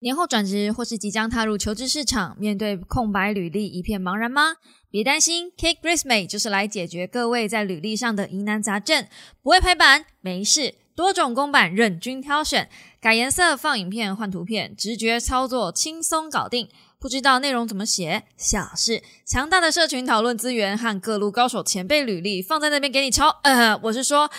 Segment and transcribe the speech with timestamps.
[0.00, 4.54] 年后转职或是即将踏入求职市场，面对空白履历一片茫然吗？
[4.90, 9.06] 别担心，Cake Resume 就是来解决各位在履历上的疑难杂症。
[9.42, 16.68] 不会排版没事，多种公版任君挑选，改颜色、放影片、换图片，直觉操作轻松搞定。
[16.98, 19.02] 不知道内容怎么写，小事。
[19.26, 23.40] 强大的社群讨论资源和各路高手前辈履历放在那边给你抄。
[23.42, 24.30] 呃，我是说，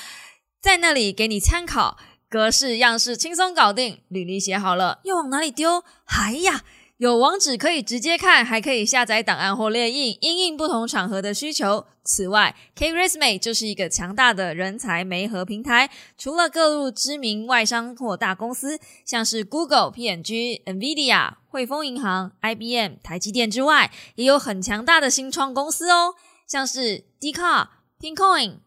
[0.59, 1.97] 在那里给你参考。
[2.31, 5.83] 格式样式轻松搞定，履历写好了，又往哪里丢？
[6.05, 6.63] 哎呀，
[6.95, 11.85] 有网址可以直接看，还可以下载档案或列印，因应不同场合的需求。
[12.05, 26.15] 此外，K Resume 就是一个强大的人才媒合平台，除了各路知名外商或大公司，像是 Google、Png、Nvidia、汇丰银行、IBM、台积电之外，也有很强大的新创公司哦，
[26.47, 28.59] 像是 d c a r Pincoin、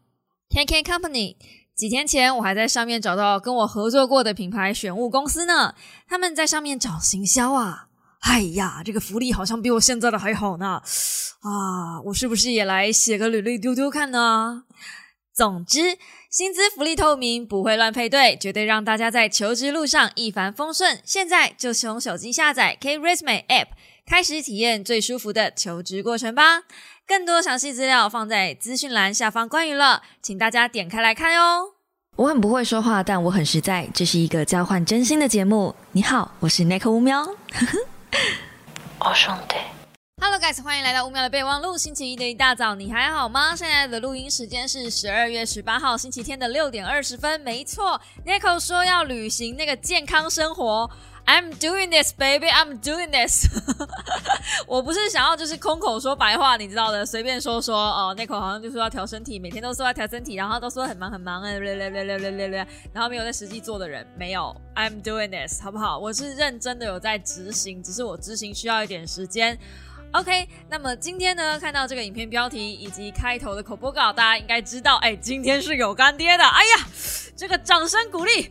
[0.50, 1.36] KK Company。
[1.76, 5.74] 几天前，我还在上面找到跟我合作过的品牌选物公司呢。
[6.08, 7.88] 他们在上面找行销啊，
[8.20, 10.80] 哎呀，这个福利好像比我现在的还好呢。
[11.40, 14.62] 啊，我是不是也来写个履历丢丢看呢？
[15.34, 15.98] 总之，
[16.30, 21.00] 薪资福利透明，不会乱配对，绝对让大家在求职路上一帆风顺。
[21.04, 23.66] 现在就从手机下载 K Resume App，
[24.06, 26.62] 开始体验最舒服的求职过程吧。
[27.06, 31.74] 更多详细资料放在资讯栏下方，关于了，请大家点开来看哟。
[32.16, 33.86] 我很不会说话，但我很实在。
[33.92, 35.74] 这是一个交换真心的节目。
[35.92, 37.22] 你好，我是 Nick 乌喵。
[39.00, 39.56] 我兄弟。
[40.22, 41.76] Hello guys，欢迎来到乌喵的备忘录。
[41.76, 43.54] 星期一的一大早，你还好吗？
[43.54, 47.38] 现在的录音时间是十二月十八号星期天的六点二十分。
[47.42, 50.90] 没错，Nick 说要履行那个健康生活。
[51.26, 52.48] I'm doing this, baby.
[52.48, 53.46] I'm doing this.
[54.68, 58.14] 我不是想要就是空口说白话，你知道的，随便说说哦。
[58.16, 61.50] 那口好像就说要调身体，每天都说要调身体，然后都说很忙很忙啊，
[62.92, 64.54] 然后没有在实际做的人没有。
[64.74, 65.98] I'm doing this，好不好？
[65.98, 69.58] 我是认真的有在执行，只是我执行需要一点时间。
[70.12, 76.44] OK，那么今天呢，看到这个影片标题以及开头的口播稿，大家应该知道，哎，今天是有干爹的。
[76.44, 76.86] 哎呀，
[77.34, 78.48] 这个掌声鼓励。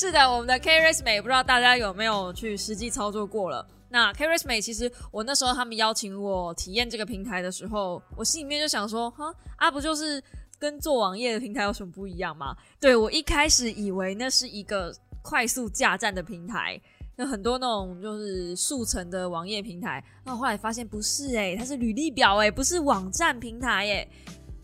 [0.00, 3.66] 是的，我们的 K Resume，不知道大家有没有去实际操作过了？
[3.88, 10.22] 那 K Resume，其实我那时候他们邀请我体验这个平台的时候，我心里面就想说，哈，啊，不就是
[10.56, 12.56] 跟做网页的平台有什么不一样吗？
[12.78, 16.80] 对我一开始以为那是一个快速架站的平台。
[17.16, 24.08] 有很多那种就是速成的网页平台，那后来发现不是诶，它是履历表诶，不是网站平台诶。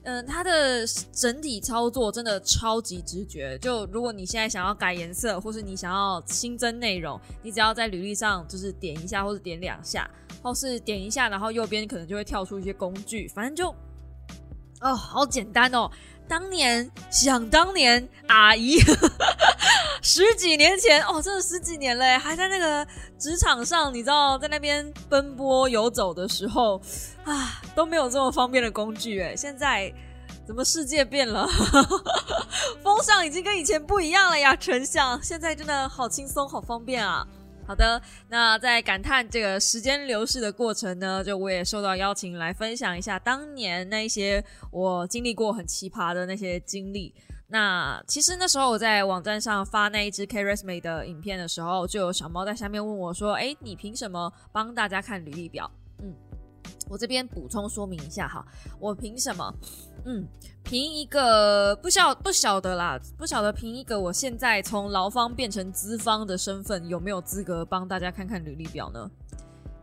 [0.04, 3.58] 嗯，它的整体操作真的超级直觉。
[3.58, 10.08] 就如果你现在想要改颜色，或是你想要新增内容，你只要在履历上就是点一下，或者点两下，
[10.42, 13.74] 或是点一下，然后右边可能就会跳出一些工具，反正就
[14.80, 15.90] 哦，好简单哦。
[16.28, 18.78] 当年想当年，阿姨
[20.06, 22.86] 十几年前哦，真的十几年嘞，还在那个
[23.18, 26.78] 职场上，你知道，在那边奔波游走的时候
[27.24, 29.34] 啊，都没有这么方便的工具哎。
[29.34, 29.90] 现在
[30.46, 31.48] 怎么世界变了？
[32.84, 37.26] 风向已经跟以前不一样了呀，丞相，现在真的好轻松，好方便啊。
[37.66, 37.98] 好的，
[38.28, 47.14] 那在感叹这个时间流逝的过程呢，就我也受到邀请来分享一下当年那一些我经历过很奇葩的那些经历。
[47.48, 55.70] 那其实那时候我在网站上发那一支 K Resume 的影片的时候，就有小猫在下面问我说：“哎，你凭什么帮大家看履历表？”
[56.02, 56.14] 嗯。
[56.86, 58.44] 我这边补充说明一下哈，
[58.78, 59.54] 我凭什么？
[60.04, 60.26] 嗯，
[60.62, 69.10] 凭一个不晓不晓得啦，不晓得凭一个我现在从劳方变成资方的身份，有没有资格帮大家看看履历表呢？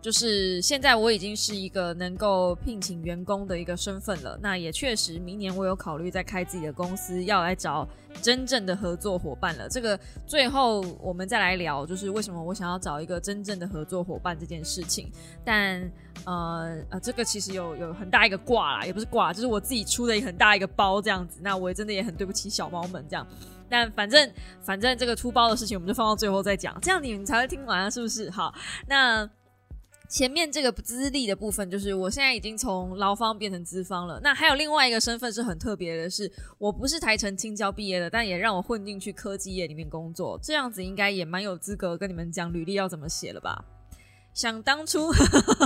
[0.01, 7.87] 就是现在我已经是一个能够聘请员工的一个身份了，那也确实明年我有考虑再开自己的公司，要来找
[8.19, 9.69] 真正的合作伙伴了。
[9.69, 15.11] 这个最后我们再来聊，就是为什么我想要找一个真正的合作伙伴这件事情。
[15.45, 15.79] 但
[16.25, 21.39] 呃呃，这个其实有有很大一个挂啦，也不是挂，就是我自己出的很大一个包这样子。
[21.43, 23.25] 那我也真的也很对不起小猫们这样。
[23.69, 28.31] 但反正反正这个出包的事情，我们就放到最后再讲，这样你们才会听完啊，是不是？
[28.31, 28.51] 好，
[28.87, 29.29] 那。
[30.11, 34.19] 前面这个资历的部分，就是我现在已经从劳方变成资方了。
[34.21, 43.63] 那还有另外一个身份是很特别的，是我不是台城青椒毕业的，但也让我混进去科技业里面工作，这样子应该也蛮有资格跟你们讲履历要怎么写了吧？
[44.33, 45.13] 想当初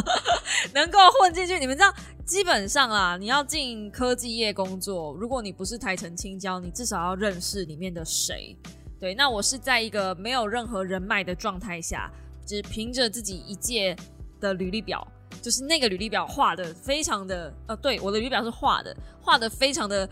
[0.75, 1.91] 能够混进去，你们知道，
[2.23, 8.55] 基本上啊，你要进科技业工作，如果你不是台城青椒，你至少要认识里面的谁。
[8.99, 12.11] 对，那我是在一个没有任何人脉的状态下，
[12.45, 13.95] 只凭着自己一届。
[14.39, 15.05] 的履历表
[15.41, 20.07] 就是那个履历表画的非常的呃，对，我的履历表是画的，画的非常的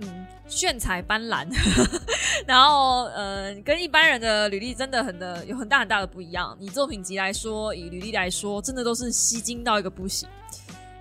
[0.00, 1.46] 嗯炫彩斑斓，
[2.46, 6.56] 然后呃，跟一般人的履历真的很的有很大很大的不一样。
[6.58, 10.28] 以作品集来说，以履历来说，真的都是吸睛到一个不行，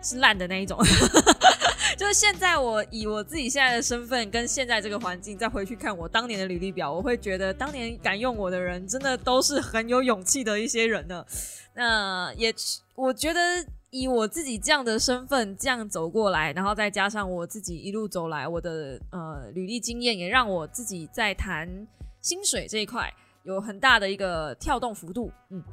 [0.03, 0.77] 是烂的那一种。
[2.01, 11.23] 就是现在我以我自己现在的身份跟现在这个环境再回去看我当年的履历表，我会觉得当年敢用我的人真的都是很有勇气的一些人呢。
[11.77, 12.51] 那也
[12.95, 13.39] 我觉得
[13.91, 21.69] 以我自己这样的身份这样走过来，然后再加上我自己一路走来我的呃履历经验，也让我自己在谈
[22.19, 23.13] 薪水这一块
[23.43, 25.63] 有很大的一个跳动幅度，嗯。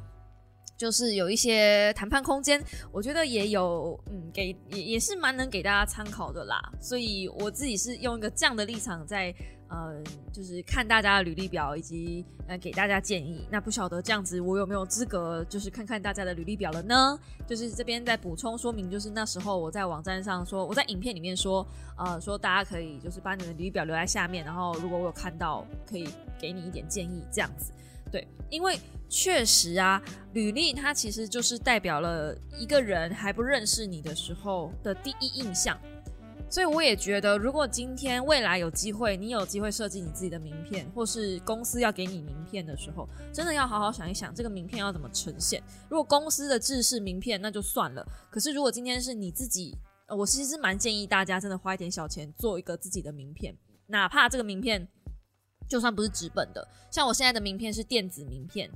[0.79, 6.57] 就是有一些谈判空间，我觉得也有，嗯，给也也是蛮能给大家参考的啦。
[6.79, 9.35] 所以我自己是用一个这样的立场在，
[9.67, 13.45] 呃，就是看大家的履历表以及呃给大家建议。
[13.51, 17.19] 那不晓得这样子我有没有资格，就是看看大家的履历表了呢？
[17.45, 21.67] 就是这边在补充说明，就是那时候我在网站上说，我在影片里面说，
[21.97, 26.07] 呃，说大家可以就是把你的履历表留在下面，然后如果我有看到，可以
[26.39, 27.73] 给你一点建议，这样子。
[28.11, 30.01] 对，因为确实啊，
[30.33, 35.79] 履历它其实就是代表了一个人还不认识你的时候的第一印象，
[36.49, 45.61] 所以我也觉得，如果今天未来有机会，你有机会设计你自己的名片，或是公司要给你名片的时候，真的要好好想一想，这个名片要怎么呈现。
[45.89, 48.05] 如果公司的制式名片，那就算了。
[48.31, 49.75] 可是如果今天是你自己，
[50.07, 53.55] 我其实蛮建议大家真的花一点小钱做一个自己的名片，
[53.87, 54.87] 哪怕这个名片。
[55.69, 58.67] 就算不是纸本的，像我现在的名片是电子名片，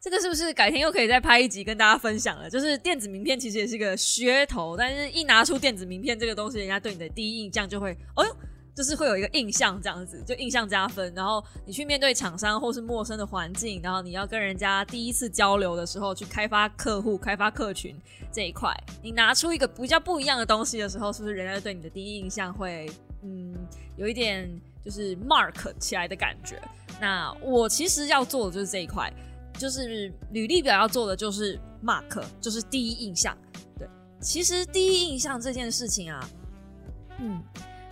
[0.00, 2.48] 这个是不是改天又可以再拍一集跟大家分享了？
[2.48, 8.36] 就是电子名片其实也是个噱头，但是一拿出电子名片这个东西，人家对你的第一印象就会，哦呦，
[8.74, 11.12] 就是会有一个印象这样子，就印象加分。
[11.14, 17.94] 然后你去面对厂商或是陌生的环境，然后你要跟人家第一次交流的时候，去开发客户、开发客群
[18.32, 22.90] 这一块，你拿出一个比较不一样的东西的时候，是不是人家对你的第一印象会，
[23.22, 23.54] 嗯，
[23.98, 24.50] 有一点。
[24.84, 26.60] 就是 mark 起来的感觉。
[27.00, 29.12] 那我其实要做的就是这一块，
[29.54, 33.36] 就是履历表要做的就是 mark，就是第一印象。
[33.78, 33.88] 对，
[34.20, 36.28] 其实第一印象这件事情啊，
[37.18, 37.42] 嗯，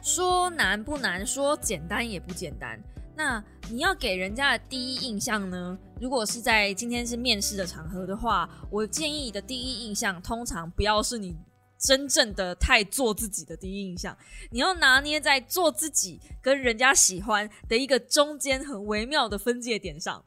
[0.03, 2.79] 说难不难，说简单也不简单。
[3.17, 5.77] 那你要给人家的第一印象呢？
[6.01, 11.37] 如果是在今天是面试的场合的话，我建议的第一印象通常不要是你。
[11.79, 14.17] 真正的太做自己的第一印象，
[14.51, 20.23] 你要拿捏在做自己跟人家喜欢的一个中间很微妙的分界点上。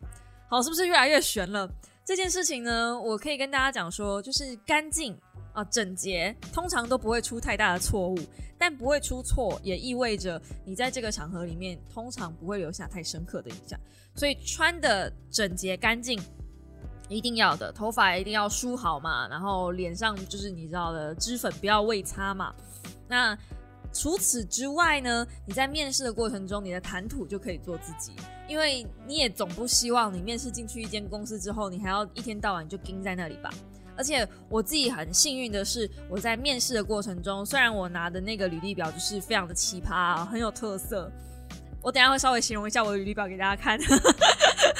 [0.47, 1.69] 好，是不是越来越悬了？
[2.05, 5.17] 这件事情呢，我可以跟大家讲说，就是干净
[5.53, 8.17] 啊、整洁，通常都不会出太大的错误。
[8.57, 13.79] 但不会出错，也意味着你在这个场合里面通常不会留下太深刻的印象。
[14.13, 16.21] 所以穿的整洁干净。
[17.11, 22.53] 一定要的，头发一定要梳好嘛，然后脸上就是你知道的脂粉不要未擦嘛。
[23.07, 23.37] 那
[23.93, 28.13] 除此之外呢，你在面试的过程中，你的谈吐就可以做自己，
[28.47, 33.49] 因为你也总不希望你面试进去一间公司之后，你还要一天到晚就盯在那里吧。
[33.97, 41.11] 而且我自己很幸运的是，我在面试的过程中，虽然我拿的那个履历表就是非常的奇葩，很有特色。
[41.83, 43.77] 我等下会稍微形容一下我的履历表给大家看，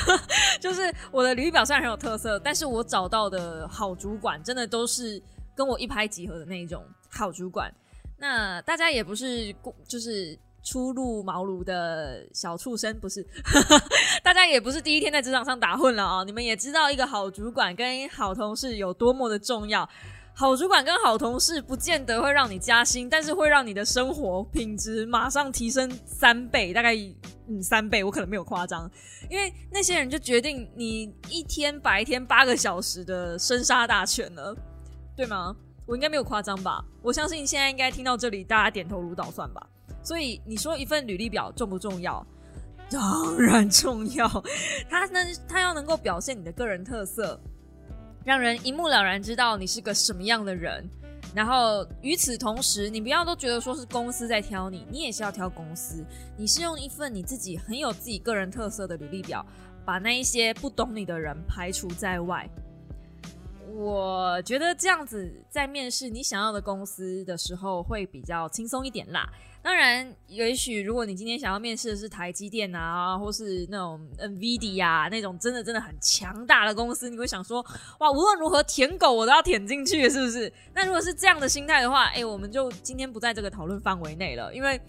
[0.59, 5.21] 就是我的履历表虽然很有特色，但是我找到的好主管真的都是
[5.55, 7.73] 跟我一拍即合的那一种好主管。
[8.17, 9.53] 那大家也不是
[9.87, 13.25] 就是初入茅庐的小畜生，不是，
[14.23, 16.23] 大家也不是第一天在职场上打混了啊！
[16.23, 19.89] 你们也知道一个好主管跟好同事有多么的重要。
[20.33, 26.95] 好主管跟好同事不见得会让你加薪，但是会让你的生活品质马上提升三倍，大概
[27.47, 28.89] 嗯三倍，我可能没有夸张，
[29.29, 34.55] 因为那些人就决定你一天白天八个小时的生杀大权了，
[35.15, 35.55] 对吗？
[35.85, 36.83] 我应该没有夸张吧？
[37.03, 39.67] 我相信现在应该听到这里，大家点头如捣蒜吧。
[40.01, 42.25] 所以你说一份履历表重不重要？
[42.89, 44.27] 当然重要，
[44.89, 47.39] 它能它要能够表现你的个人特色。
[48.23, 50.87] 让人一目了然知道你是个什么样的人，
[51.33, 56.05] 然后与此同时，你不要都觉得说是公司在挑你，你也是要挑公司。
[56.37, 59.45] 你是用一份你自己很有自己个人特色的履历表，
[59.83, 62.47] 把那一些不懂你的人排除在外。
[63.73, 69.27] 我觉得这样子在面试你想要的公司的时候会比较轻松一点啦。
[69.63, 77.63] 当然，也许如果你今天想要面试的是台积电啊，或是那种 NVIDIA 那种真的真的很强大的公司，你会想说，
[77.99, 80.51] 哇，无论如何舔狗我都要舔进去，是不是？
[80.73, 84.81] 那如果是这样的心态的话，哎，我们就今天不在这个讨论范围内了，因为。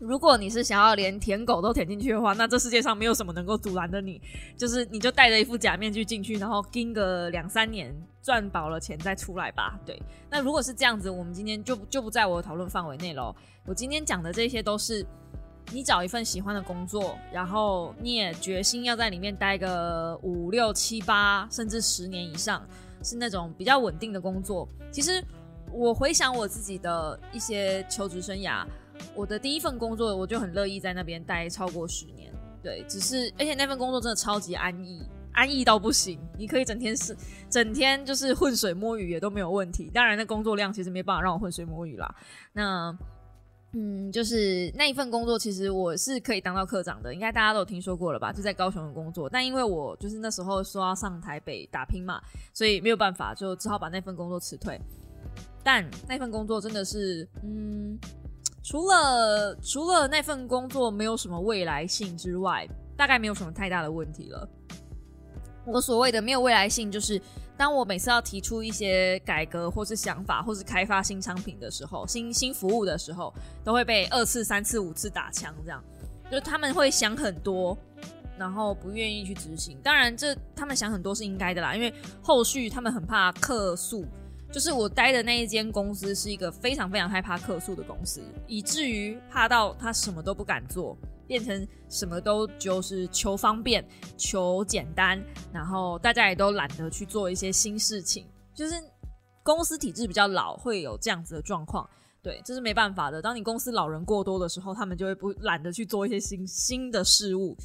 [0.00, 4.20] 如果你是想要连舔狗都舔进去的话，那这世界上没有什么能够阻拦的你。
[4.56, 9.78] 就是你就戴着一副假面具进去，然后盯个两三年，赚饱了钱再出来吧。
[9.84, 13.34] 对，那如果是这样子，我们今天就就不在我的讨论范围内喽。
[13.66, 15.04] 我今天讲的这些都是
[15.70, 22.66] 你找一份喜欢的工作，然后你也决心要在里面待个五六七八甚至十年以上，
[23.02, 24.66] 是那种比较稳定的工作。
[24.90, 25.22] 其实
[25.70, 28.64] 我回想我自己的一些求职生涯，
[29.14, 32.32] 我的第一份工作我就很乐意在那边待超过十年。
[32.62, 35.02] 对，只是而且那份工作真的超级安逸，
[35.32, 37.16] 安逸到不行，你可以整天是
[37.48, 39.90] 整天就是浑水摸鱼也都没有问题。
[39.94, 42.14] 当然，那工作量其实没办法让我浑水摸鱼啦。
[42.52, 42.94] 那
[43.72, 48.32] 嗯，就是那一份工作，其实我是可以当到科长的，应该大家都有听说过了吧？
[48.32, 52.20] 就在高雄的工作，但因为我就是那时候说要上台北打拼嘛，
[52.52, 54.78] 所以没有办法，就只好把那份工作辞退。
[55.62, 57.96] 但那份工作真的是，嗯，
[58.62, 64.48] 除了除了那份工作没有什么未来性之外，大概没有什么太大的问题了。
[65.64, 67.20] 我所谓的没有未来性，就是。
[67.56, 73.30] 当我每次要提出一些改革或是想法，或是开发新商品的时候，新新服务的时候，
[73.62, 75.84] 都会被二次、三次、五次打枪，这样，
[76.32, 77.76] 就他们会想很多，
[78.38, 79.78] 然后不愿意去执行。
[79.82, 84.06] 当然，这他们想很多是应该的啦，因为后续他们很怕客诉。
[84.50, 90.96] 就是我待的那一间公司是一个非常非常害怕客诉的公司，以至于怕到他什么都不敢做。
[91.26, 93.86] 变成什么都就是求方便、
[94.18, 98.74] 求简单，然后大家也都懒得去做一些新事情，就是
[99.44, 101.88] 公司体制比较老，会有这样子的状况。
[102.20, 103.22] 对，这是没办法的。
[103.22, 107.56] 当你公司老人过多的时候，他们就会不懒得去做一些新新的事物。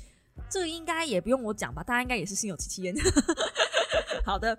[0.48, 1.82] 这个应该也不用我讲吧？
[1.82, 2.94] 大家应该也是心有戚戚焉。
[4.24, 4.56] 好的，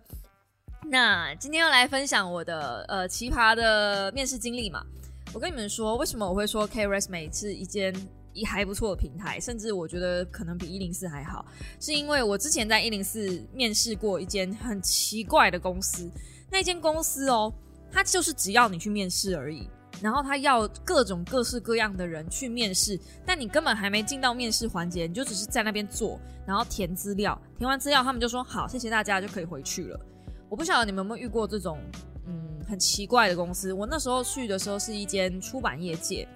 [0.84, 4.84] 那今天要来分享我的呃奇葩的面试经历嘛。
[5.32, 7.94] 我跟你们说，为什么我会说 KResme 是一间。
[8.36, 11.42] 一还不错的平台，甚至我觉得可能比一零四还好，
[11.80, 16.12] 是因为我之前在一零四面试过一间很奇怪的公司，
[16.50, 17.50] 那间公司哦，
[17.90, 19.66] 它就是只要你去面试而已，
[20.02, 29.98] 然后他要各种各式各样的人去面试，但你根本还没进到面试环节，你就只是在那边坐，然后填资料，填完资料他们就说好，谢谢大家就可以回去了。
[30.48, 31.78] 我不晓得你们有没有遇过这种
[32.26, 36.26] 嗯很奇怪的公司，我那时候去的时候是一间出版业界。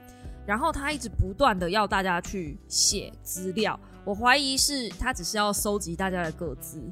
[0.46, 6.82] 然后他一直不断的要大家去写资料，我怀疑是他只是要收集大家的个资，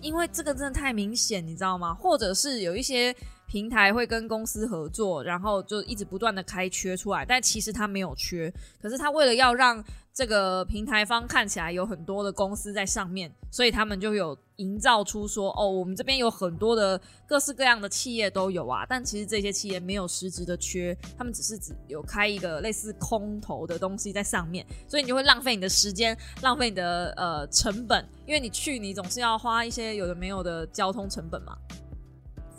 [0.00, 1.92] 因为这个真的太明显，你知道吗？
[1.92, 3.14] 或者是有一些
[3.46, 9.84] 平台会跟公司合作，然后就一直不断的开缺出来，但其实他没有缺，可是他为了要让
[10.20, 31.56] 这个平台方看起来有很多的公司在上面，所以他们就有营造出说，哦，我们这边有很多的各式各样的企业都有啊，但其实这些企业没有实质的缺，他们只是只有开一个类似空头的东西在上面，所以你就会浪费你的时间，浪费你的呃成本，因为你去你总是要花一些有的没有的交通成本嘛。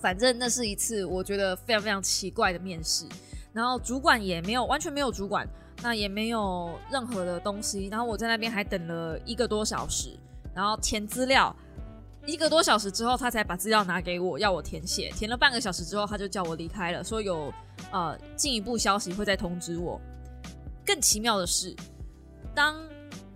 [0.01, 3.05] 反正那是一次我觉得非常非常奇怪的面试，
[3.53, 5.47] 然后主管也没有完全没有主管。
[5.81, 10.17] 那也没有任何的东西，然后我在那边还等了一个多小时，
[10.53, 11.55] 然后填资料，
[12.25, 17.51] 一个多小时之后他才把资料拿给我，要我填写，填了半个小时之后他就叫我离开了，说有
[17.91, 19.99] 呃进一步消息会再通知我。
[20.85, 21.75] 更奇妙的是，
[22.53, 22.75] 当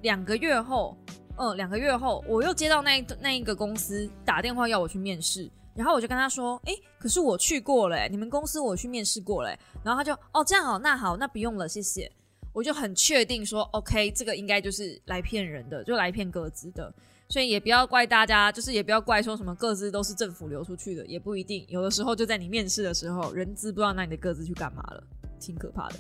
[0.02, 0.96] 两个月后，
[1.38, 5.50] 嗯，两个月后我又接到那那一个公司打电话要我去面试。
[5.76, 9.50] 然后我就跟他说：“哎，可是我去过了，你们公司我去面试过了。”
[9.84, 12.10] 然后他就：“哦，这样哦，那好，那不用了，谢谢。”
[12.56, 16.92] 我就很确定说：“OK，这个应该就是来骗人的，就来骗各自的。”
[17.28, 21.66] 所以也不要怪大家，就是也不要怪说什么各自都是政府流出去的，也不一定。
[21.68, 25.04] 有的时候就在你面试的时候，人资不知道拿你的各自去干嘛了，
[25.40, 25.96] 挺可怕的。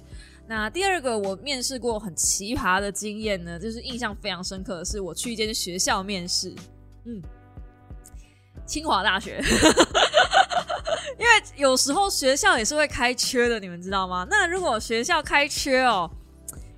[0.47, 6.55] 那第二个我面试过很奇葩的经验呢，就是印象非常深刻的是我去一间学校面试，
[7.03, 7.21] 嗯。
[8.67, 9.39] 清华大学，
[11.19, 14.25] 因为有时候学校也是会开缺的，你们知道吗？
[14.27, 16.09] 那如果学校开缺哦，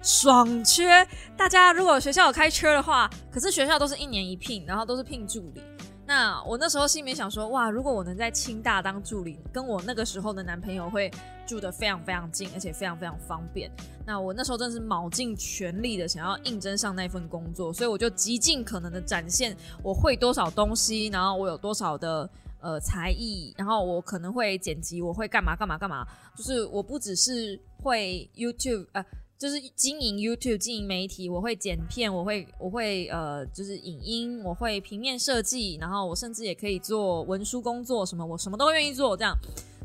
[0.08, 5.62] 爽缺，大家如果学校有开缺的话，可是学校都是一年一聘，然后都是聘助理。
[6.06, 11.12] 那我那时候心里面想说，哇，如果我能在清大当助理，跟我那个时候的男朋友会
[11.46, 13.70] 住得非常非常近，而且非常非常方便。
[14.06, 22.30] 那我那时候真的是卯尽全力的想要应征上那份工作，所以我就极尽可能的展现我会多少东西，然后我有多少的
[22.62, 29.06] 呃才艺，然后我可能会剪辑，我会干嘛干嘛干嘛，就是我不只是会 YouTube 呃。
[29.38, 39.38] 就是经营 YouTube，经营媒体，我会剪片，我会我会呃，就是影音，我会平面设计，然后我甚至也可以做文书工作，什么我什么都愿意做，这样。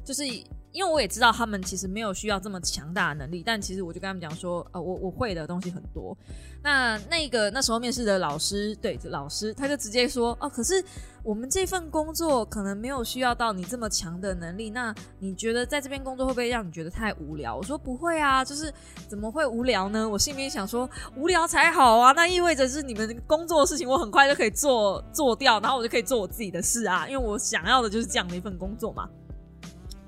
[0.04, 0.24] 就是
[0.72, 6.16] 因为我也知道他们其实没有需要这么强大的能力，但其实我就跟他们讲说，呃，我我会的东西很多。
[6.62, 10.82] 那那个那时候面试的老师，对，老师他就直接说，哦，可是
[11.24, 14.70] 我们这份工作可能没有需要到你这么强的能力。
[14.70, 17.56] 那你觉得在这边工作会不会让你觉得太无聊？
[17.56, 18.72] 我说不会啊，就是
[19.08, 20.08] 怎么会无聊呢？
[20.08, 29.08] 我心里面想说，无聊才好啊，那意味着是你们工作的事情，我很快就可以做做掉，然后我就可以做我自己的事啊，因为我想要的就是这样的一份工作嘛。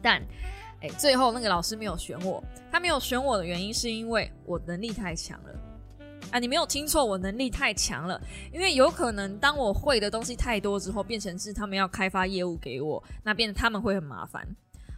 [0.01, 0.23] 但
[0.91, 5.55] 最后那个老师没有选我，他没有选我的原因是因为我能力太强了
[6.31, 6.39] 啊！
[6.39, 8.21] 你没有听错，我能力太强了。
[8.53, 14.47] 因为有可能当我会的东西太多之后，变成是他们要开发业务给我，那变得他们会很麻烦。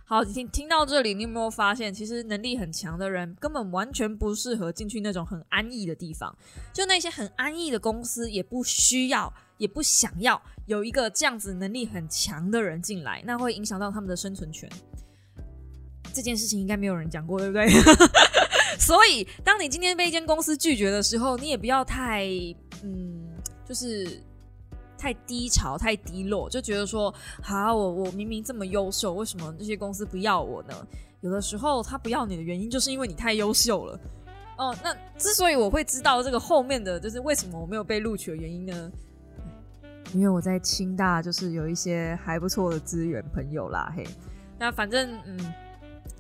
[0.09, 6.33] 好，听听到这里，你有没有发现，其实能力很强的人根本完全不适合进去那种很安逸的地方。
[6.73, 14.71] 就那些很安逸的公司，也不需要，也不想要有一个这样子能力很强的人进来，那会影响到他们的生存权。
[16.17, 17.69] 这件事情应该没有人讲过，对不对？
[18.81, 22.25] 所以，当你今天被一间公司拒绝的时候，你也不要太
[22.83, 23.29] 嗯，
[23.67, 24.19] 就是
[24.97, 30.75] 太低潮、太低落，就觉得说，好，我我明明这么优秀，为什么这些公司不要我呢？
[31.21, 34.01] 有的时候他不要你的原因，就是因为你太优秀了。
[34.57, 38.91] 哦，那之所以我会知道这个后面的就是为什么我没有被录取的原因呢？
[40.15, 44.07] 因为我在清大就是有一些还不错的资源朋友啦，嘿，
[44.59, 45.55] 那反正嗯。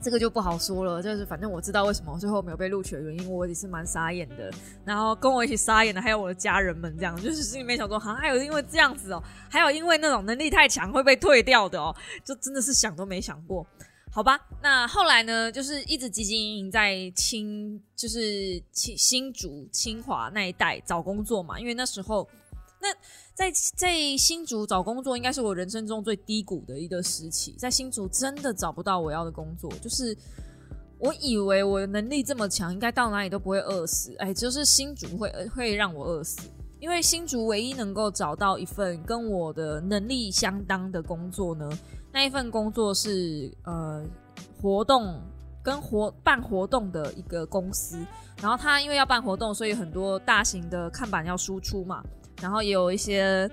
[0.03, 4.51] 这个就不好说了，就是反正我知道为什么最后没有被录取的原因，我也是蛮傻眼的。
[4.85, 13.67] 然后跟我一起傻眼的还有我的家人们，这样就是心里面想说，好像还有因为这样子哦，还有因为那种能力太强会被退掉的哦，就真的是想都没想过。
[14.11, 22.29] 好吧，那后来呢，就是一直汲汲营营在清，就是清新竹、清华那一带找工作嘛，因为那时候。
[22.87, 22.97] 那
[23.35, 27.53] 在在新竹找工作，应该是我人生中最低谷的一个时期。
[27.59, 30.17] 在新竹真的找不到我要的工作，就是
[30.99, 34.15] 我以为我能力这么强，应该到哪里都不会饿死。
[34.19, 36.41] 哎，就是新竹会会让我饿死，
[36.79, 41.69] 因为新竹唯一能够找到一份跟我的能力相当的工作呢，
[42.13, 44.05] 那一份工作是呃
[44.63, 45.21] 活动
[45.63, 47.99] 跟活办活动的一个公司，
[48.41, 52.03] 然后他因为要办活动，所以很多大型的看板要输出嘛。
[52.41, 53.51] 然后也有一些，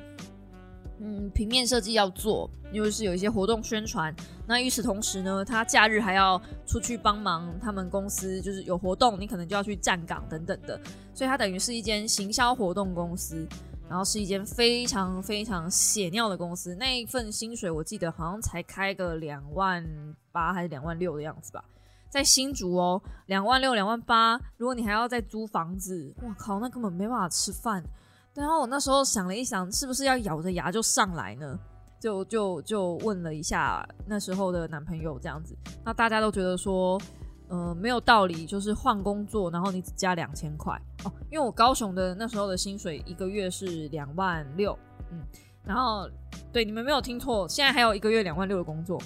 [0.99, 4.13] 嗯，平面设计要做，因为是有一些活动宣传。
[4.45, 10.79] 那与此同时呢，他假日还要出去帮忙他们公司，就是有活动，你可能就要去站岗等等的。
[11.13, 13.47] 所以它等于是一间行销活动公司，
[13.87, 16.75] 然后是一间非常非常血尿的公司。
[16.75, 19.85] 那一份薪水我记得好像才开个两万
[20.31, 21.63] 八还是两万六的样子吧，
[22.09, 27.83] 在新竹哦，两万六两万八，如果你还要再租房子，哇靠，那根本没办法吃饭。
[28.33, 31.59] 然后我那时候想了一想，是不是要咬着牙就上来呢？
[31.99, 36.99] 就就就问了一下那时候的男朋友这样子，那大家都觉得说，
[37.47, 40.73] 呃，没有道理，就是换工作，然后你只加两千块
[41.05, 44.77] 哦，因为我高雄的那时候的薪水一个月是两万六，
[45.11, 45.21] 嗯，
[45.63, 46.09] 然后
[46.51, 49.01] 对你们没有听错，现在还有一个月两万六的工作，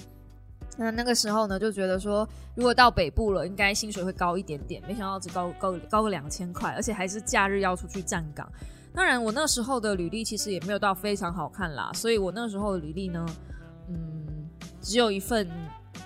[0.76, 8.50] 那那个时候呢就觉得说，如果到北部了，应该薪水会高一点点，没想到只高高高个两千块，而且还是假日要出去站岗。
[8.98, 13.24] 当然，我那时候的履历其实也没有到非常好看啦，所以我那时候的履历呢，
[13.88, 14.50] 嗯，
[14.82, 15.48] 只有一份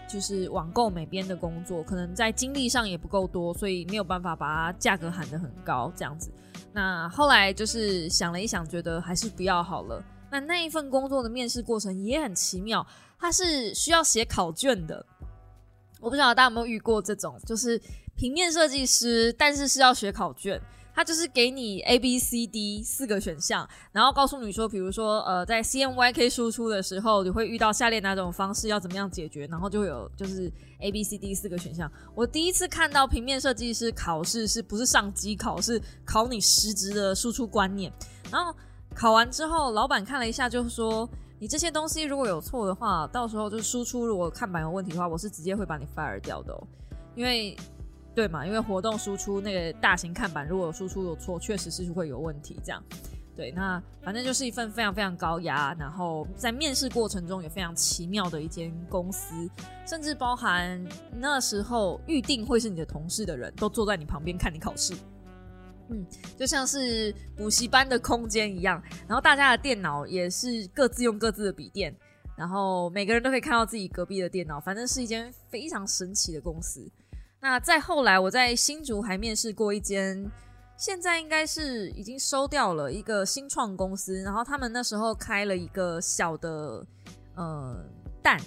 [0.07, 6.31] 就是网购美编的工作，可能在经历上也不够多，所以没有办法把它价格喊得很高这样子。
[6.71, 10.05] 那后来就是想了一想，觉得还是不要好了。
[10.31, 12.87] 那那一份工作的面试过程也很奇妙，
[13.19, 15.03] 它是需要写考卷的。
[15.99, 17.81] 我不知道大家有没有遇过这种，就是
[18.15, 20.61] 平面设计师，但是是要学考卷。
[20.95, 31.91] 它就是给你 A B C D 四个选项，然后告诉你说，比如说，呃，在 C M Y K 输出的时候，你会遇到下列哪种方式，要怎么样解决，然后就会有就是 A B C D 四个选项。
[32.15, 37.91] 我第一次看到平面设计师考试是不是上机考，是考你实质的输出观念。
[38.31, 38.55] 然后
[38.95, 46.67] 考完之后，老板看了一下，就说你这些东西如果有错的话，到时候就输出如果看板有问题的话，我是直接会把你 fire 掉的哦，
[47.15, 47.57] 因为。
[48.15, 48.47] 对嘛？
[48.47, 52.59] 因为活动输出那个大型看板，如果输出有错，确实是会有问题。
[52.63, 52.83] 这样，
[53.35, 59.49] 对，那反正就是一份非常非常高压，然后在面试过程中也非常奇妙的一间公司，
[59.87, 60.79] 甚至包含
[61.17, 64.93] 那时候预定会是你的同事的人都坐在你旁边看你考试，
[65.89, 68.83] 嗯，就像是补习班的空间一样。
[69.09, 71.97] 然后大家的电脑也是各自用各自的笔电，
[72.37, 76.87] 然后每个人都可以看到自己隔壁的电脑，反正是一间非常神奇的公司。
[77.45, 80.31] 那再后来，我在新竹还面试过一间，
[80.77, 84.23] 现在应该是已经收掉了一个新创公司。
[84.23, 86.87] 然后他们那时候开了一个小的
[87.35, 87.85] 呃
[88.23, 88.39] 蛋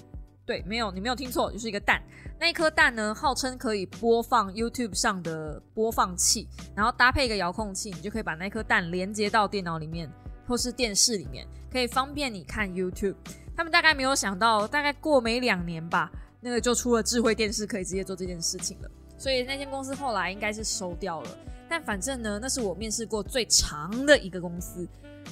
[0.45, 2.01] 对，没有，你没有听错，就是一个蛋。
[2.39, 10.09] 那一颗蛋呢，号称可以播放 YouTube 上的播放器，然后搭配一个遥控器，你就可以把那颗蛋连接到电脑里面
[10.47, 13.15] 或是电视里面，可以方便你看 YouTube。
[13.57, 16.09] 他们大概没有想到，大概过没两年吧，
[16.45, 18.91] 那个就出了智慧电视，可以直接做这件事情了。
[19.17, 21.37] 所以那间公司后来应该是收掉了。
[21.67, 24.87] 但反正呢，那是我面试过最长的一个公司，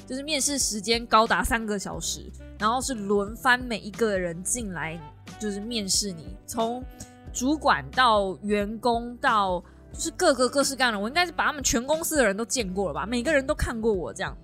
[0.08, 5.00] 就是面试时间高达三个小时，然后是轮番每一个人进来。
[5.40, 6.82] 就是面试你，从
[7.34, 14.38] 主管到员工到就是各个各式各样的，我应该是把他们全公司的人都见过了吧，每个人都看过我这样。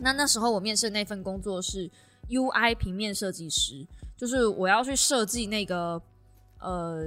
[0.00, 1.88] 那那时候我面试的那份工作是
[2.28, 3.86] UI 平面设计师，
[4.18, 6.02] 就是我要去设计那个
[6.58, 7.04] 呃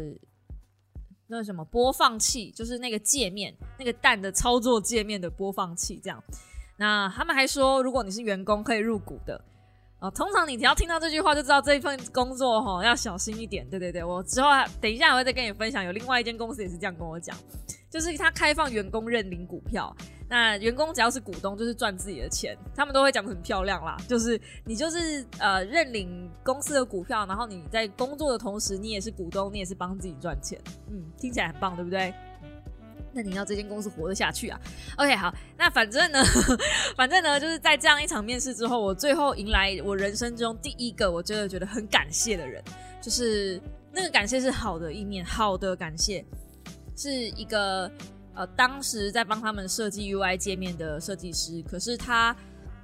[1.27, 6.23] 那什么播放器，就是那个界面，那个蛋的操作界面的播放器这样。
[6.77, 9.39] 那他们还说，如果你是员工，可以入股的。
[9.99, 13.69] 哦，通常你只要听到这句话，就知道这一份工作哈要小心一点。
[13.69, 14.49] 对对对，我之后
[14.81, 17.37] 等一下我会再跟你分享，有另外一间公司也是这样跟我讲，
[17.87, 19.95] 就是他开放员工认领股票，
[20.31, 30.57] 那员工只要是股东，就是赚自己的钱，他们都会讲的很漂亮啦，就是你就是呃认领公司的股票，然后你在工作的同时，你也是股东，你也是帮自己赚钱，
[30.89, 32.13] 嗯，听起来很棒，对不对？
[33.11, 34.57] 那你要这间公司活得下去啊
[34.95, 36.23] ？OK，好，那反正呢，
[36.95, 42.63] 反正呢，就是在这样一场面试之后，我最后迎来我人生中第一个我真的觉得很感谢的人，
[43.01, 46.25] 就是那个感谢是好的一面，好的感谢
[46.95, 47.91] 是一个
[48.33, 52.35] 呃，当时在帮他们设计 UI 界面的设计师，可是他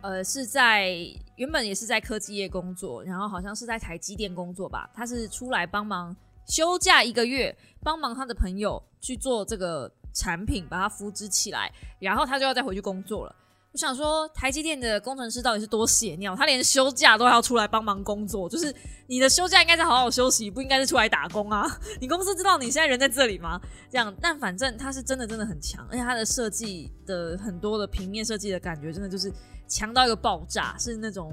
[0.02, 0.96] 呃是在
[1.36, 6.16] 原本也是在科技业工作，然后好像是在台积电工作吧，他是出来帮忙
[6.48, 9.92] 休假一个月，帮忙他的朋友去做这个。
[10.14, 13.36] 产品把它扶植起来，然后他就要再回去工作了。
[13.74, 16.36] 我想说，台积电的工程师到底是多血尿？
[16.36, 18.74] 他连休假都要出来帮忙工作，就是
[19.06, 21.64] 你的休假应该是好好休息，不应该是出来打工啊！
[22.02, 23.62] 你公司知道你现在人在这里吗？
[23.92, 29.32] 这样，但反正他是真的真的很强，而且他的设计的很多的平面设计的感觉，真的就是
[29.68, 31.32] 强到一个爆炸，是那种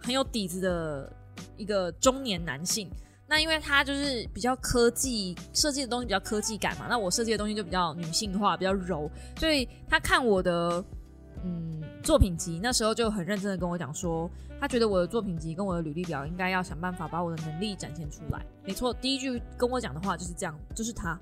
[0.00, 1.12] 很有底子的
[1.56, 2.90] 一个中年男性。
[3.26, 10.84] 那因为他就是比较科技设计的东西比较科技感嘛，那我设计的东西就比较女性化，比较柔，所以他看我的
[11.44, 14.30] 嗯作品集，那时候就很认真的跟我讲说，
[14.60, 18.44] 他觉得我的作品集跟我的履历表应该要想办法把我的能力展现出来。
[18.64, 21.18] 没错，第一句跟我讲的话就是这样，就是他，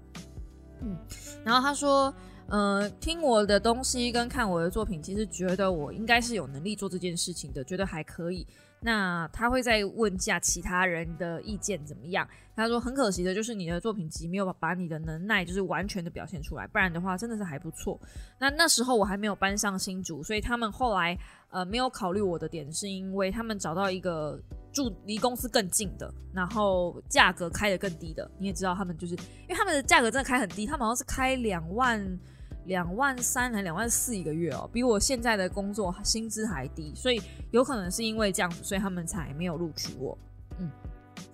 [0.81, 0.97] 嗯，
[1.45, 2.13] 然后他说，
[2.49, 8.47] 呃，听我的东西跟看我的作品，其实觉得我应该是有能力做这件事情的，觉得还可以。
[8.85, 12.29] 那他会再问一下其他人的意见怎么样？
[12.57, 17.99] 他说很可惜的就是你的作品集没有把你的能耐就是完全的表现出来，不然的话真的是还不错。
[18.41, 21.17] 那那时候我还没有搬上新竹，所以他们后来
[21.51, 24.39] 呃没有考虑我的点，是因为他们找到一个
[24.73, 28.29] 住离公司更近的，然后价格开的更低的。
[28.39, 32.19] 你也知道他们就是因为他们的价格真的开很低，他们好像是开两万。
[32.67, 37.21] 两万三还两万四一个月哦，比我现在的工作薪资还低，所以
[37.51, 40.17] 有可能是因为这样子，所以他们才没有录取我。
[40.59, 40.71] 嗯，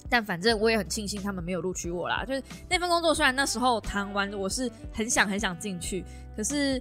[0.08, 2.24] 但反正我也很庆幸他们没有录取我啦。
[2.24, 6.02] 就是那份工作，虽然那时候谈完我是很想很想进去，
[6.34, 6.80] 可是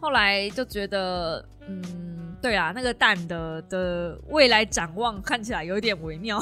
[0.00, 6.40] 后来就觉得，嗯，对啊，那个蛋的的未来展望看起来有点微妙，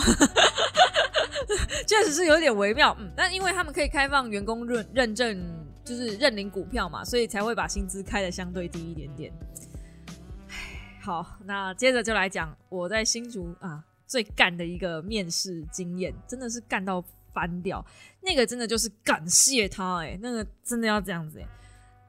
[1.86, 2.96] 确实是有点微妙。
[2.98, 5.62] 嗯，但因为他们可以开放员工认认证。
[5.85, 9.33] 就是认领股票嘛，所以才会把薪资开的相对低一点点。
[11.01, 17.85] 好，那接着就来讲我在新竹啊最干的一个面试经验，真的是干到翻掉。
[18.21, 21.47] 那个真的就是感谢他哎，那个真的要这样子哎。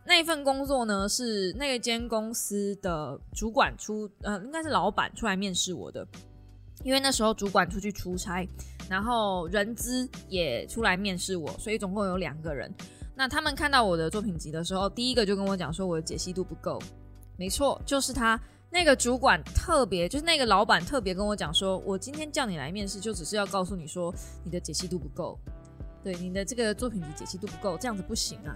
[0.05, 6.05] 那一份工作呢是那间公司的主管出，呃，应该是老板出来面试我的，
[6.83, 8.47] 因为那时候主管出去出差，
[8.87, 12.71] 然后人资也出来面试我，所以总共有两个人。
[13.15, 16.81] 那他们看到我的作品集的时候，第一个就跟我讲说我的解析度不够。
[17.37, 25.37] 没错，就是他那个主管特别，就是那个老板特别跟我讲说，我今天叫你来面试，就只是要告诉你说你的解析度不够，
[26.03, 28.55] 对你的这个作品集解析度不够，这样子不行啊。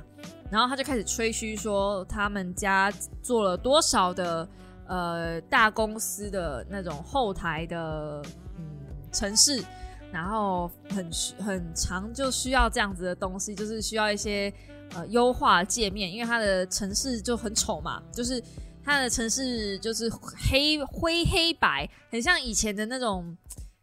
[0.51, 2.91] 然后他就开始吹嘘说他们家
[3.21, 4.47] 做了多少的
[4.87, 8.23] 呃大公司的那种后台的
[8.57, 8.63] 嗯
[9.11, 9.63] 城市。
[10.11, 14.51] 然后很很长就需要这样子的东西，就是需要一些
[14.95, 18.41] 呃优化界面，因为它的城市就很丑嘛，就是
[18.83, 20.09] 它的城市就是
[20.49, 23.35] 黑灰黑白，很像以前的那种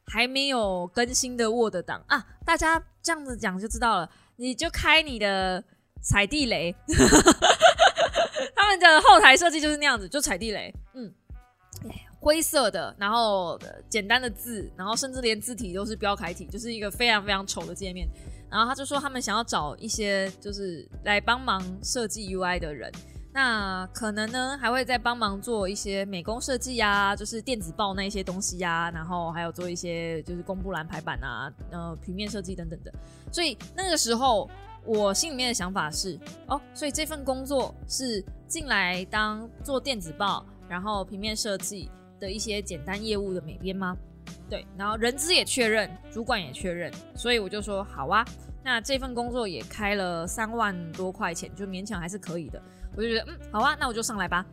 [0.07, 2.25] 还没有更新的 Word 档啊。
[2.45, 5.63] 大家这样子讲就知道了，你就开你的
[6.03, 6.75] 踩地雷，
[8.57, 11.13] 他们的后台设计就是那样子，就踩地雷，嗯。
[12.25, 13.61] 灰色的，然后
[13.91, 18.09] 简单的字，然后甚至连字体都是标楷体，就是一个非常非常丑的界面。
[18.51, 22.91] 然后他就说他们想要找一些就是来帮忙设计 UI 的人。
[23.31, 32.95] 那可能呢，还会再帮忙做一些美工设计呀，就是电子报那些东西呀，然后还有做一些就是公布栏排版啊，呃，平面设计等等的。
[33.33, 34.49] 所以那个时候，
[34.87, 43.97] 我心里面的想法是，哦，所以这份工作是进来当做电子报，然后平面设计的一些简单业务的美编吗？
[44.49, 48.25] 对，然后人资也确认，主管也确认，所以我就说好啊，
[48.63, 52.63] 那这份工作也开了三万多块钱，就勉强还是可以的。
[52.97, 54.45] 我就觉得，嗯，好啊，那我就上来吧。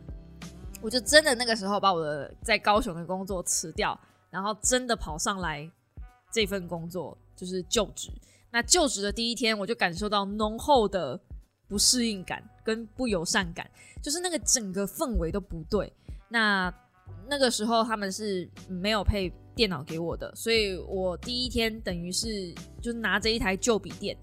[0.80, 3.98] 我就真的那个时候把我的在高雄的工作辞掉，
[4.30, 5.70] 然后真的跑上来
[6.32, 8.10] 这份工作，就是就职。
[8.50, 11.18] 那就职的第一天，我就感受到浓厚的
[11.68, 13.70] 不适应感跟不友善感，
[14.02, 15.92] 就是那个整个氛围都不对。
[16.28, 16.72] 那
[17.28, 24.16] 那个时候他们是没有配电脑给我的，所以我第一天等于是就拿着一台旧笔电，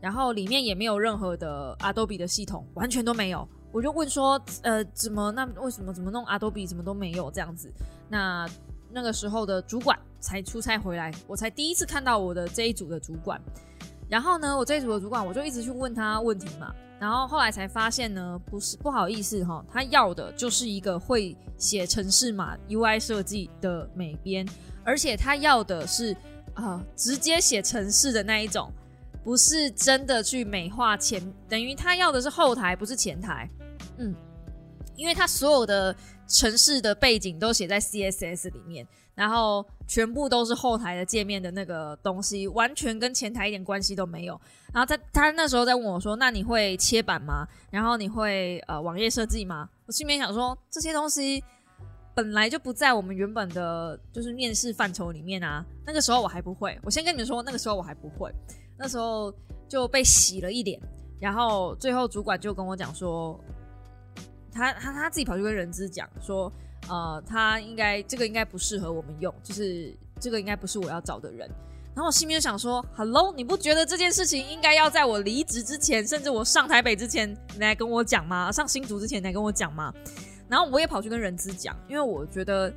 [0.00, 3.46] 然后里面也没有任何的 Adobe 的系统，完全都没有。
[3.72, 7.70] 我就问说，呃，怎么那为什么怎么弄 Adobe 怎么都没有这样子？
[8.08, 8.48] 那
[8.90, 13.40] 那个时候的主管才出差回来，我才第一次看到我的这一组的主管。
[14.08, 16.74] 然后呢，我这一组的主管我就一直去问他问题嘛。
[16.98, 24.46] 然后后来才发现呢，不是不好意思哈，他要的就是一个会写程式码 UI 设计的美编，
[24.82, 26.16] 而且他要的是
[26.54, 28.72] 啊直接写程式的那一种，
[29.22, 33.48] 不是真的去美化前，等于他要的是后台，不是前台。
[33.98, 34.14] 嗯，
[34.94, 35.94] 因为他所有的
[36.26, 44.40] 城市的背景都写在 CSS 里面，然后全部都是后台的界面的那个东西，完全跟前台一点关系都没有。
[44.72, 47.44] 然后他他那时候在问我说：“那你会切板吗？
[47.70, 51.42] 然后你会呃网页设计吗？”我心里面想说这些东西
[52.14, 55.64] 本来就不在我们原本的就是面试范畴里面啊。
[55.86, 58.30] 那个时候我还不会，我先跟你们说，那个时候我还不会，
[58.78, 59.32] 那时候
[59.66, 60.78] 就被洗了一脸。
[61.18, 63.40] 然后最后主管就跟我讲说。
[64.52, 66.50] 他他他自己跑去跟人资讲说，
[66.88, 71.48] 呃，他应该这个应该不适合我们用，就是这个应该不是我要找的人。
[71.94, 78.52] 然后我心里就想说，Hello，你不觉得这件事情应该要在我离职之前，甚至我上台北之前你来跟我讲吗？
[78.52, 79.92] 上新竹之前来跟我讲吗？
[80.48, 82.72] 然后我也跑去跟人资讲，因为我觉得，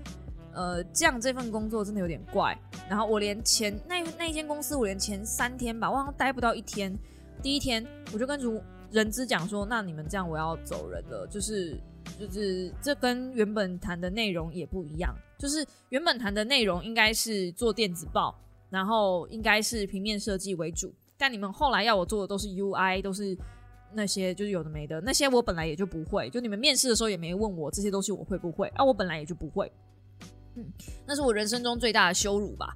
[0.54, 2.58] 呃，这样这份工作真的有点怪。
[2.90, 6.98] 然后我连前那那一间公司，我连前三天吧，我好像待不到一天。
[7.44, 8.62] 第一天我就跟主。
[8.92, 11.80] 人资讲说，那你们这样我要走人了，就是
[12.18, 18.34] 就是这跟原本谈的内容也不一样，就是原本谈的内容应该是做电子报，
[18.70, 23.38] 然后应该是平面设计为主，但你们后来要我做的都是 UI，都是
[23.94, 29.72] 那些就是有的没的，那些我本来也就不会，就你们面试的时候也没问我这些东西我会不会，啊，我本来也就不会，
[30.56, 30.66] 嗯，
[31.06, 32.76] 那是我人生中最大的羞辱吧，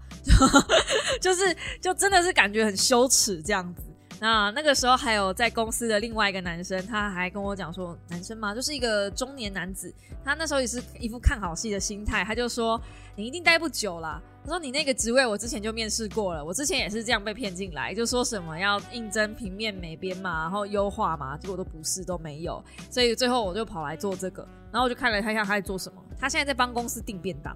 [1.22, 3.84] 就是就真的是感觉很羞耻这样子。
[4.19, 12.80] 那那个时候还有在公司的另外一个男生，他还跟我讲说，男生嘛，就是一个中年男子，他那时候也是一副看好戏的心态，他就说
[13.15, 14.21] 你一定待不久啦。
[14.45, 27.56] 他说你那个职位我之前就面试过了，我之前也是这样被骗进来，就说什么要应征平面美编嘛，然后优化嘛，结果都不是都没有，所以最后我就跑来做这个，然后我就看了他一下他在做什么，他现在在帮公司订便当。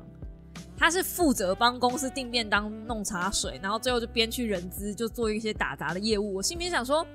[0.77, 6.35] 他是负责帮公司订便当、弄茶水，然后最后就边去人资，就做一些打杂的业务。
[6.35, 7.05] 我心里面想说，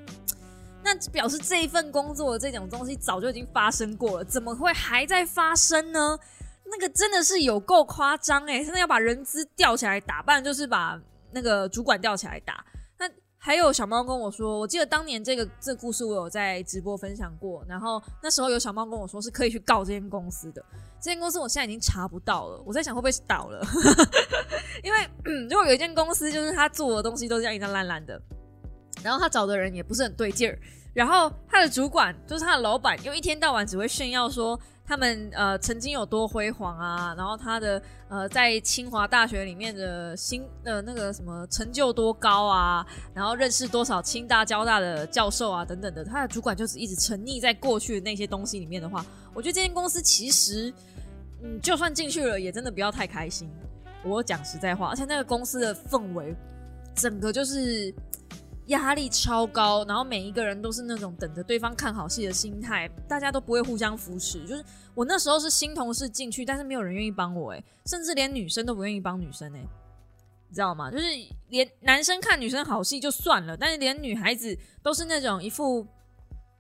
[0.83, 6.19] 那表示这一份工作的这种东西早就已经发生过了，怎么会还在发生呢？
[6.65, 12.65] 那个真的是有够夸张诶，现在要把人资吊起来打，不然就是把那个主管吊起来打。
[13.45, 20.65] 还有小猫跟我说，我记得当年这个这故事我有在直播分享过，然后那时候有小猫跟我说是可以去告这间公司的。
[21.01, 23.61] 这间公司我现在已经查不到了，我在想会不会是倒了？
[24.85, 25.11] 因为
[25.51, 28.23] 如果有一间公司，就是他做的东西都这样一张烂烂的，
[29.03, 30.57] 然后他找的人也不是很对劲儿，
[30.95, 34.57] 然后他的主管就是他的老板，又一天到晚只会炫耀说
[34.93, 49.03] 他们呃曾经有多辉煌啊，然后他的呃在清华大学里面的新的那个什么成就多高啊，然后认识多少清大交大的教授啊等等的，他的主管就是一直沉溺在过去的那些东西里面的话，
[49.33, 50.71] 我觉得这间公司其实。
[51.45, 53.51] 嗯，就算进去了，也真的不要太开心。
[54.05, 56.37] 我讲实在话，而且那个公司的氛围，
[56.95, 57.93] 整个就是
[58.67, 64.47] 压力超高，然后每一个人都是那种等着对方看好戏的心态，大家都不会互相扶持。
[64.47, 69.61] 就是我那时候是新同事进去，但是没有人愿意帮我，哎，甚至连女生都不愿意帮女生，哎，
[70.49, 70.91] 你知道吗？
[70.91, 71.05] 就是
[71.49, 75.87] 连男生看女生好戏就算了，但是连女孩子都是那种一副，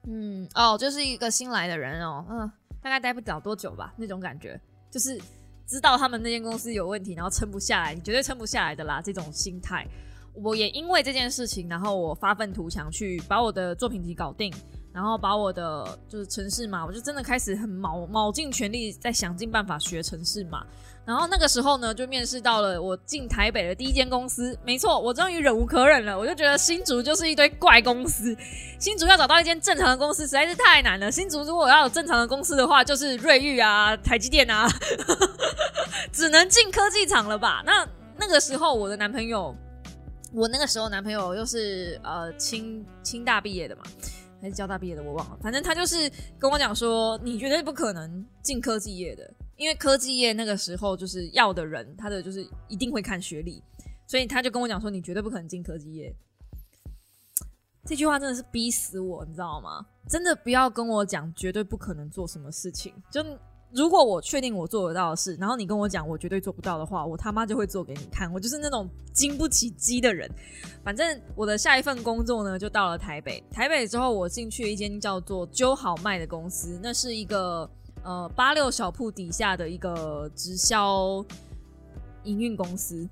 [0.06, 2.50] 嗯，哦，就是一个新来的人哦，嗯，
[2.82, 4.60] 大概待不了多久吧，那种感觉。
[4.90, 5.18] 就是
[5.66, 9.00] 知道他们那间公司有问题，然后撑不下来，你绝对撑不下来的啦。
[9.00, 9.86] 这种心态，
[10.34, 14.52] 我也因为这件事情，然后我发愤图强去把我的作品集搞定。
[14.94, 20.66] 然后把我的就是城市码，我就真的开始很卯卯尽全力在想尽办法学城市码。
[21.06, 24.54] 然后那个时候呢，就面试到了我进台北的第一间公司。
[24.62, 28.36] 没错，我终于忍无可忍了，我就觉得新竹就是一堆怪公司。
[28.78, 31.10] 新竹要找到一间正常的公司实在是太难了。
[31.10, 34.68] 新竹如果要有正常的公司的话，就是瑞昱啊、台积电啊，
[36.12, 37.62] 只能进科技厂了吧？
[37.64, 39.56] 那那个时候我的男朋友，
[40.32, 43.82] 我那个时候男朋友又是呃清清大毕业的嘛。
[44.40, 45.38] 还是交大毕业的，我忘了。
[45.40, 53.62] 反正他就是跟我讲说，你绝对不可能进科技业的，因为科技业那个时候就是要的人，他的就是一定会看学历，
[54.04, 56.12] 所以他就跟我讲说，你绝对不可能进科技业。
[57.86, 59.86] 这句话真的是逼死我，你知道吗？
[60.08, 63.24] 真的不要跟我讲绝对不可能做什么事情，就。
[63.74, 68.30] 如果我确定我做得到的事，然后你跟我讲我绝对做不到的话，我他妈就会做给你看。
[68.32, 70.30] 我就是那种经不起激的人。
[70.84, 73.42] 反正我的下一份工作呢，就到了台北。
[73.50, 77.68] 台北之后，我进去一间叫做“揪好卖”的公司，那是一个
[78.02, 81.24] 呃八六小铺底下的一个直销
[82.24, 83.08] 营运公司。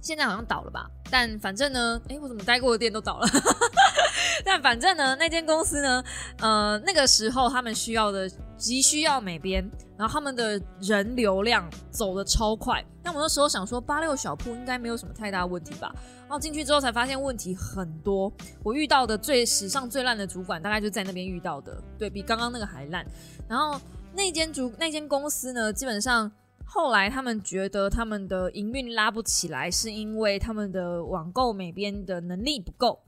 [0.00, 0.88] 现在好像倒了吧？
[1.10, 3.26] 但反正呢，哎，我怎么待过的店都倒了？
[4.44, 6.04] 但反正呢，那间公司呢，
[6.40, 12.84] 呃，那个时候他们需要的急需要美编，然后他们的人流量走的超快。
[13.02, 15.92] 但我那时候想说，八六小铺应该没有什么太大问题吧？
[16.20, 18.30] 然后进去之后才发现问题很多。
[18.62, 23.04] 我遇到的最史上最烂的主管，大概就在那边遇到的，对比刚刚那个还烂。
[23.48, 23.80] 然后
[24.12, 26.30] 那间主那间公司呢，基本上
[26.70, 33.00] 后来他们觉得他们的营运拉不起来，是因为他们的网购美编的能力不够。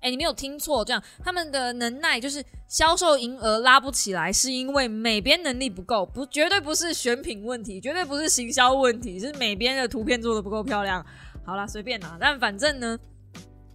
[0.00, 11.04] 哎，你没有听错，这样他们的能耐就是销售营额拉不起来，是因为美编能力不够，不绝对不是选品问题，绝对不是行销问题，是美编的图片做的不够漂亮。
[11.44, 12.98] 好了，随便啦，但反正呢，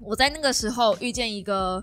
[0.02, 1.82] 我在那个时候遇见一个，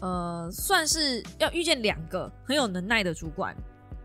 [0.00, 3.54] 呃，算是要遇见两个很有能耐的主管，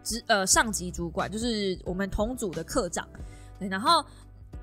[0.07, 3.05] 职呃上级主管，就是我们同组的科长。
[3.59, 4.03] 对然后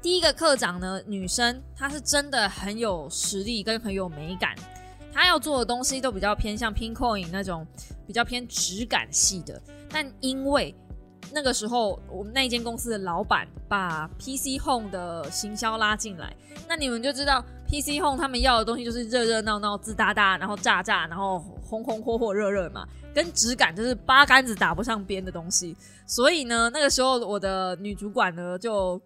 [0.00, 4.54] 第一个科长呢，女生，她是真的很有实力跟很有美感。
[5.12, 7.66] 她要做的东西都比较偏向 Pincoin 那种
[8.07, 10.74] 比较偏质感系的，但因为
[11.33, 16.35] 那个时候我们那间公司的老板把 PC Home 的行销拉进来，
[16.68, 25.77] 那你们就知道 PC Home 他们要的东西就是热热闹闹、滋哒哒，然后炸炸，然后红红火火、热热嘛，跟质感就是八竿子打不上边的东西。
[26.07, 29.00] 所以呢，那个时候我的女主管呢，就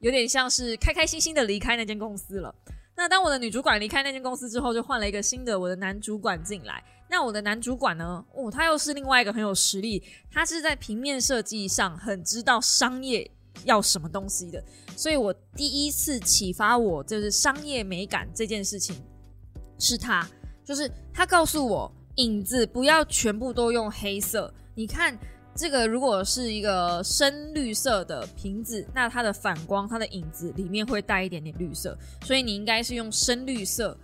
[0.00, 2.54] 有点像是开开心心的离开那间公司了。
[2.96, 6.82] 那当我的女主管离开那间公司之后，就换了一个新的我的男主管进来。
[7.08, 8.24] 那我的男主管呢？
[8.34, 13.28] 哦，他又是另外一个很有实力，他是在平面设计上很知道商业
[13.64, 14.62] 要什么东西的。
[14.96, 18.94] 所以我第一次启发我就是商业美感这件事情，
[19.78, 20.28] 是他，
[20.64, 25.18] 就是他告诉我，影子不要全部都用黑色，你看。
[25.52, 33.94] 这个如果是一个深绿色的瓶子，那它的反光、它的影子里面会带一点点绿色，所以你应该是用深绿色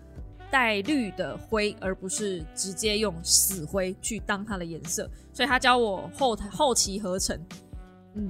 [0.51, 5.09] 带绿的灰，而不是直接用死灰去当它的颜色。
[5.33, 7.41] 所以他教我后后期合成，
[8.17, 8.29] 嗯，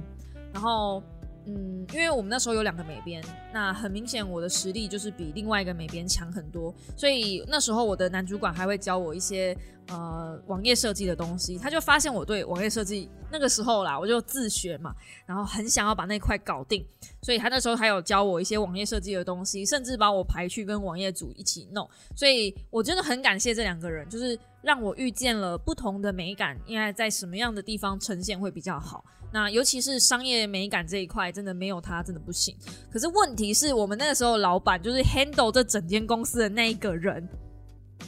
[0.53, 1.01] 然后。
[1.49, 3.23] 嗯，因为我们那时候有两个美编，
[3.57, 11.57] 那很明显我的实力就是比另外一个美编强很多，所以那时候我的男主管还会教我一些呃网页设计的东西。
[11.57, 16.85] 他就发现我对网页设计那个时候啦，我就自学嘛，然后很想要把那块搞定，
[17.23, 21.89] 所以他那时候还有教我一些网页设计的东西，甚至把我排去跟网页组一起弄。
[22.15, 29.03] 所以我真的很感谢这两个人，就是让我遇见了不同的美感，应该在什么样的地方呈现会比较好。
[29.29, 32.55] 那尤其是商业美感这一块，真的没有他真的不行。
[32.89, 37.15] 可是问题你是我们那个时候老板就是 handle 这整间公司的那一个人，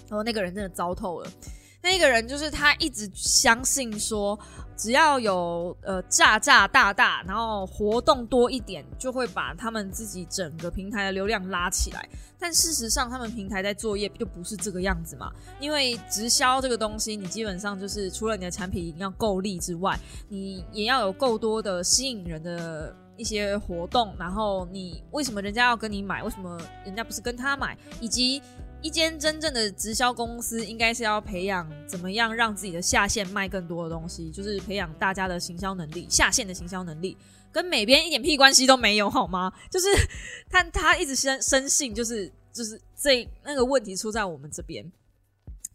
[0.09, 1.31] 然后那个人真的糟透了。
[1.81, 4.37] 那个人就是他一直相信说。
[4.75, 12.07] 只要有呃炸炸大大，然后活动多一点，就会把他们自己整个平台的流量拉起来。
[12.39, 15.33] 但事实上，他们平台在作业就不是这个样子嘛。
[15.59, 19.99] 因为直销这个东西，你基本上就是除了你的产品一定要够力之外，
[20.29, 24.15] 你也要有够多的吸引人的一些活动。
[24.17, 26.23] 然后你为什么人家要跟你买？
[26.23, 27.77] 为什么人家不是跟他买？
[28.01, 28.41] 以及
[28.81, 37.17] 一间真正的直销公司，应该是要培养怎么样让自己的下线卖更多的东西，就是培养大家的行销能力，下线的行销能力，
[37.51, 39.51] 跟美编一点屁关系都没有，好吗？
[39.69, 39.87] 就是
[40.49, 44.89] 他他一直深深信，就是就是这那个问题出在我们这边。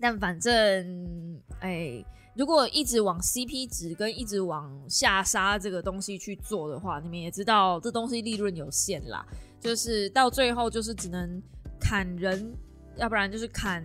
[0.00, 2.04] 但反正哎，
[2.36, 9.24] 如果一直往 CP 值跟一直往下杀这个东西去做的话，你们也知道这东西利润有限啦，
[9.60, 11.42] 就是到最后就是只能
[11.80, 12.52] 砍人，
[12.96, 13.84] 要不然就是砍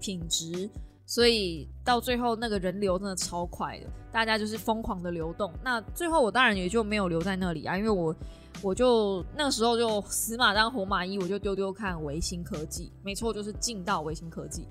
[0.00, 0.70] 品质。
[1.04, 5.52] 所以到最后那个人流真的超快的，大家就是疯狂的流动。
[5.60, 8.14] 那最后我当然也就没有留在那里啊，因为我
[8.62, 14.68] 我就那个时候就死马当活马医，我就丢丢看维新科技，没错，就是进到维新科技。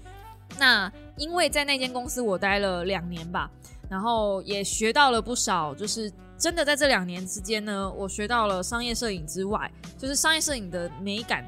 [0.58, 3.50] 那因为在那间公司我待了两年吧，
[3.90, 11.46] 然后也学到了不少，就是真的在这两年之间呢，我学到了商业摄影之外，就是商业摄影的美感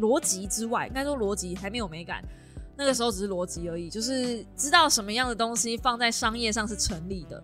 [0.00, 2.22] 逻辑之外，应该说逻辑还没有美感。
[2.74, 7.40] 那个时候只是逻辑而已，就是知道什么样的东西放在商业上是成立的，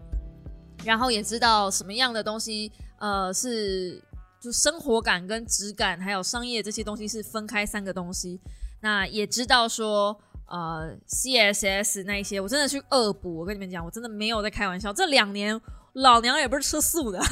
[0.85, 4.03] 然后也知道什么样的东西，呃，是
[4.41, 8.41] 就生活感跟质感，还有商业这些东西是分开三个东西。
[8.81, 10.19] 那也知道说，
[10.49, 13.39] 呃，CSS 那一些，我真的去恶补。
[13.39, 14.93] 我跟你们讲，我真的没有在开玩笑。
[14.93, 15.61] 这两年
[15.95, 17.19] 老娘也不是吃素的。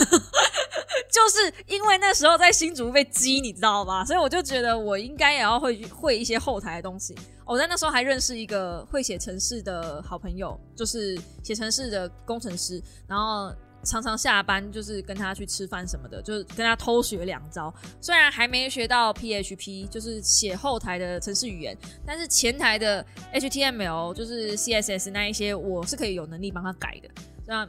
[1.10, 4.04] 就是因为那时候在新竹被激，你知道吧？
[4.04, 7.16] 所以我就觉得我应该也要会会一些后台的东西。
[7.46, 13.54] 我在那时候还认识一个会写程式的好朋友，就是写程式的工程师，然后
[13.84, 17.72] 常常下班就是跟他去吃饭什么的，就是跟他偷学两招。
[18.00, 27.08] 虽然还没学到 PHP，就是写后台的程式语言，但是前台的 HTML 就是 CSS 那一些，我是可以有能力帮他改的。
[27.46, 27.68] 那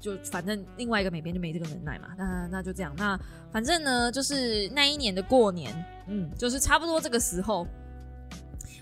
[0.00, 2.94] 就反正另外一个美编就没这个能耐嘛，那那就这样。
[2.96, 3.18] 那
[3.52, 5.74] 反正呢，就是那一年的过年，
[6.06, 7.66] 嗯，就是差不多这个时候，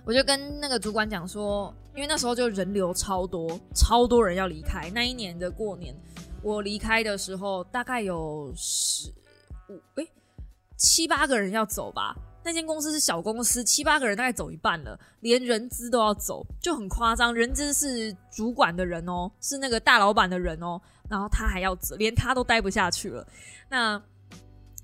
[0.05, 4.91] 我就跟那个主管讲说，因为那时候就人流超多，超多人要离开。
[4.95, 5.95] 那一年的过年，
[6.43, 9.13] 我离开的时候大概有十
[9.69, 10.07] 五哎
[10.77, 12.17] 七八个人要走吧。
[12.45, 17.35] 那间公司是小公司，七八个人大概走一半了，连人资都要走，就很夸张。
[17.35, 20.81] 人资是主管的人哦，是那个大老板的人哦，
[21.11, 23.27] 然后他还要走，连他都待不下去了。
[23.69, 24.01] 那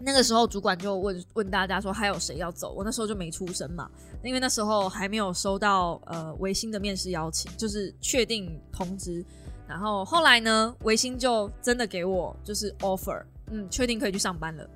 [0.00, 2.72] 那个时候主管就问问大家说还有谁要走？
[2.72, 3.88] 我那时候就没出声嘛，
[4.24, 9.24] 因为那时候还没有收到呃维新的面试邀请，就是确定通知。
[9.72, 14.68] 然后后来呢，维新就真的给我就是 offer，嗯，确定可以去上班了。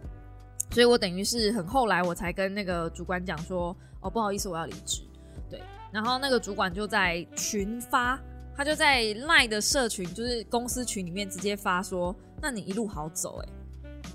[0.70, 5.02] 所以我等于是很后来我才跟那个主管讲说，哦，不好意思，我要离职。
[5.50, 5.60] 对，
[5.92, 8.18] 然后那个主管就在群发，
[8.56, 13.48] 他就在赖的社群，就是公司群里面直接发说，那你一路好走，哎，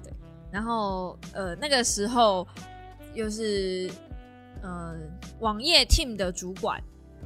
[0.04, 0.12] 对。
[0.52, 2.48] 然后呃那个时候
[3.14, 3.88] 又是
[4.64, 4.98] 呃
[5.42, 6.82] 网页 team 的主管，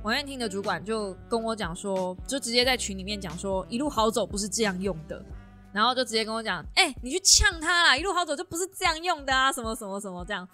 [0.06, 5.20] 网页 team 的主管就跟我讲说，就直接在群里面讲说，一路好走不是这样用的。
[5.74, 7.98] 然后就直接跟我讲，哎，你去呛他啦！
[7.98, 10.48] 一路好走就不是这样用的啊，什么什么什么这样，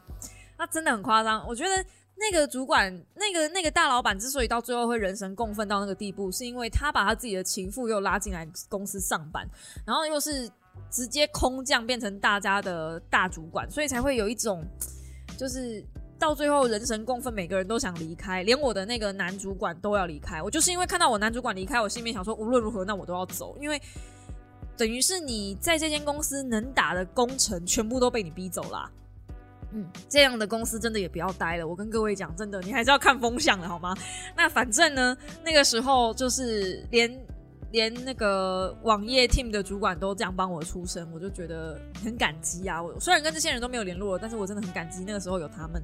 [0.57, 1.45] 那真的很夸张。
[1.45, 1.85] 我觉得
[2.15, 9.45] 那个主管，那个那个大老板之所以到最后会人神共愤到那个地步，是因为他把他自己的情妇又拉进来公司上班，
[9.85, 10.49] 然后又是
[10.89, 14.65] 直接空降变成大家的大主管，所以才会有一种
[15.37, 15.85] 就是
[16.21, 20.39] 到最后人神共愤，每个人都想离开，连我的那个男主管都要离开。
[20.39, 23.81] 我就是因为看到我男主管离开，我心里面想说，无论如何，那我都要走，因为。
[24.77, 28.89] 等于是你在这间公司能打的工程全部都被你逼走了，
[29.73, 31.67] 嗯，这样的公司真的也不要待了。
[31.67, 33.95] 我跟各位讲，真的，你还是要看风向的好吗？
[34.35, 37.11] 那反正呢，那个时候就是连
[37.71, 42.81] 连那个网页 team 的主管都这样帮我出声，我就觉得很感激啊。
[42.81, 45.81] 我虽然跟这些人都没有联络，但是我真的很感激那个时候有他们。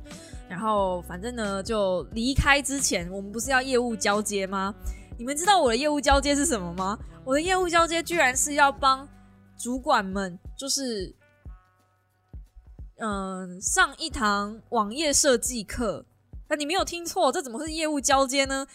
[0.49, 4.75] 然后反正呢，就离开之前，我们不是要业务交接吗？
[5.17, 6.99] 你们知道我的业务交接是什么吗？
[7.23, 9.07] 我的业务交接居然是要帮
[9.57, 11.15] 主管们，就是
[12.99, 16.05] 嗯上一堂网页设计课。
[16.49, 18.65] 那你没有听错，这怎么是业务交接呢？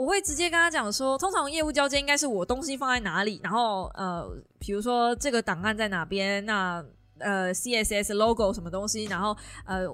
[0.00, 4.26] 我会直接跟他讲说，通常业务交接应该是我东西放在哪里，然后呃，
[4.58, 6.82] 比如说这个档案在哪边，那。
[7.22, 9.36] 呃，CSS logo 什么东西，然后
[9.66, 9.84] 呃，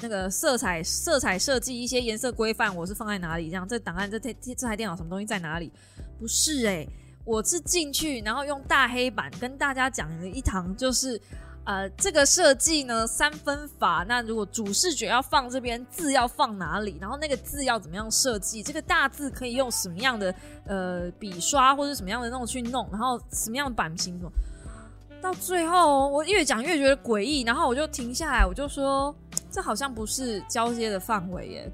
[0.00, 3.50] 那个色彩色彩设计一些颜色规范，我是放在哪里？
[3.50, 5.70] 这样，这档案这台这台电脑什么东西在哪里？
[6.18, 6.88] 不是诶，
[7.26, 11.20] 我是进去，然后用大黑板跟大家讲了一堂，就是
[11.64, 14.04] 呃，这个设计呢三分法。
[14.08, 16.96] 那如果主视觉要放这边，字要放哪里？
[17.00, 18.62] 然后那个字要怎么样设计？
[18.62, 20.34] 这个大字可以用什么样的
[20.66, 22.88] 呃笔刷或者什么样的那种去弄？
[22.90, 24.32] 然后什么样的版型什么？
[25.20, 29.14] 到最后，我越讲越觉得诡异，然后我就停下来，我就说
[29.52, 31.72] ：“这好像不是交接的范围耶。”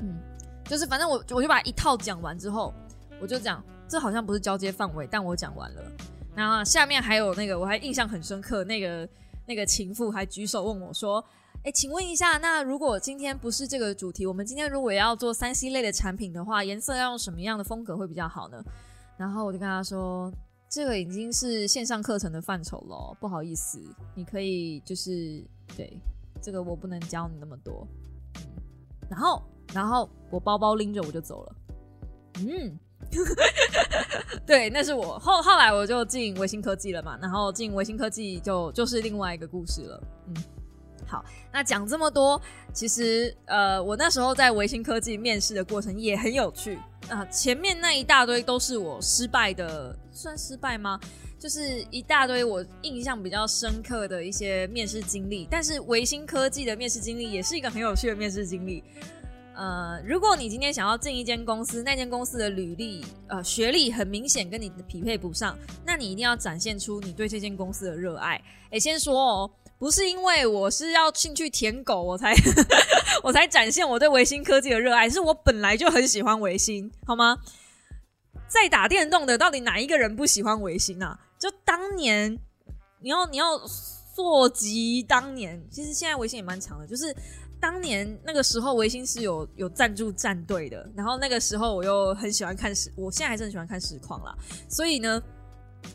[0.00, 0.16] 嗯，
[0.64, 2.72] 就是反正我我就把一套讲完之后，
[3.20, 5.82] 我就讲这好像不是交接范围，但我讲完了。
[6.34, 9.08] 然后下面还有那个我还印象很深刻，那个
[9.46, 11.24] 那个情妇还举手问我说
[11.62, 18.62] ：“哎，请问一下，那如果今天不是这个主题，我们今天如果要做三 C 类的产品的话，颜色要用什么样的风格会比较好呢？”
[19.16, 20.32] 然后我就跟他说，
[20.68, 23.80] 这个已经是线上课程的范畴了，不好意思，
[24.16, 25.40] 你可以就是
[25.76, 25.96] 对
[26.42, 27.86] 这个我不能教你那么多。
[29.08, 29.40] 然后，
[29.72, 31.56] 然后我包包拎着我就走了。
[32.40, 32.76] 嗯，
[34.46, 40.02] 对，那是我后后来我就进维新科技了嘛，然后进维新科技就就是另外一个故事了。
[40.28, 40.34] 嗯，
[41.06, 42.40] 好，那讲这么多，
[42.72, 46.78] 其实呃，我那时候在维新科技面试的过程也很有趣
[47.08, 47.24] 啊。
[47.26, 51.00] 前面那一大堆都是我失败的，算失败吗？
[51.38, 55.46] 就是一大堆我印象比较深刻的一些面试经历。
[55.50, 58.82] 但是维新科技的面试经历也是一个很有趣的面试经历。
[59.56, 68.42] 呃，如果你今天想要进一间公司，那间公司的履历、呃学历很明显跟你的匹配不上，那你一定要展现出你对这间公司的热爱。
[68.70, 72.34] 哎，先说哦，不是因为我是要进去舔狗，我才
[73.22, 77.38] 我才展现我对维新科技的热爱，是我本来就很喜欢维新，好吗？
[78.48, 81.16] 在打电动的，到底哪一个人不喜欢维新啊？
[81.38, 82.36] 就当年
[83.00, 87.14] 你要你要溯及当年，其实现在维新也蛮强的，就是。
[87.64, 90.86] 当年那个时候，维新是有有赞助战队的。
[90.94, 94.36] 然后那个时候，我又很喜欢看实，我现在还是很喜欢看实况啦。
[94.68, 95.22] 所以呢，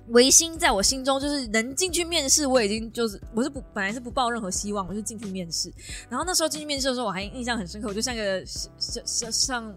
[0.08, 5.72] 维新在我心中就是能进去面试，我已经就是我是不本来是不抱任何希望，我就进去面试。
[6.10, 9.76] 然后那时候进去面试的时候，我还印象很深刻，我就像个像像像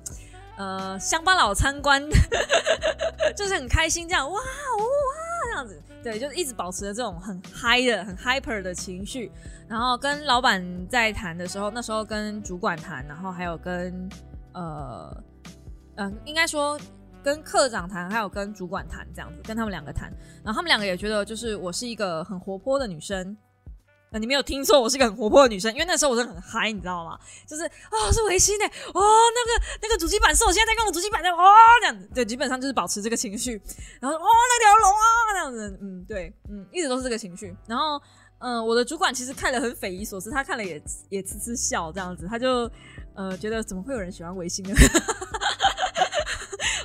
[0.56, 2.02] 呃乡巴佬参观，
[3.36, 4.86] 就是很开心这样哇哦哇
[5.46, 5.82] 这样子。
[6.02, 9.30] 对，就是一直保持着这种很嗨的、很 hyper 的情绪，
[9.68, 14.08] 然后跟老板在谈的时候，那时候跟主管谈，然后还有跟
[14.52, 15.16] 呃
[15.94, 16.78] 嗯，应该说
[17.22, 23.36] 跟科长谈，还有跟主管谈，这样子跟他们两个谈，然后他们两个也觉得就是我是一个很活泼的女生。
[24.18, 27.18] 你没有听错，我是个很活泼的女生，因为那时候我真的很嗨，你知道吗？
[27.46, 33.60] 就是哦，是维新的哦，那个那个主机板是我现在在用的主机板的哦，这样子，对，基本上就是保持这个情绪，
[34.00, 37.54] 然后哦，那条龙啊，这样子，嗯，对，嗯，一直都是这个情绪。
[37.66, 38.00] 然后，
[38.38, 42.70] 嗯，我的主管其实看了很匪夷所思，他看了也也痴痴笑，这样子，他就
[43.14, 44.74] 呃觉得怎么会有人喜欢维新呢？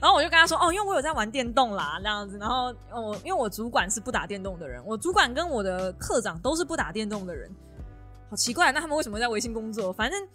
[0.01, 2.37] 然后我就跟他说：“哦，因为我有在玩电动啦，这样子。
[2.37, 7.49] 然后我因为我主管是不打电动的人，我主管跟我的科长都是不打电动的人，
[8.29, 8.71] 好奇怪。
[8.71, 9.91] 那他们为什么在微信工作？
[9.91, 10.27] 反正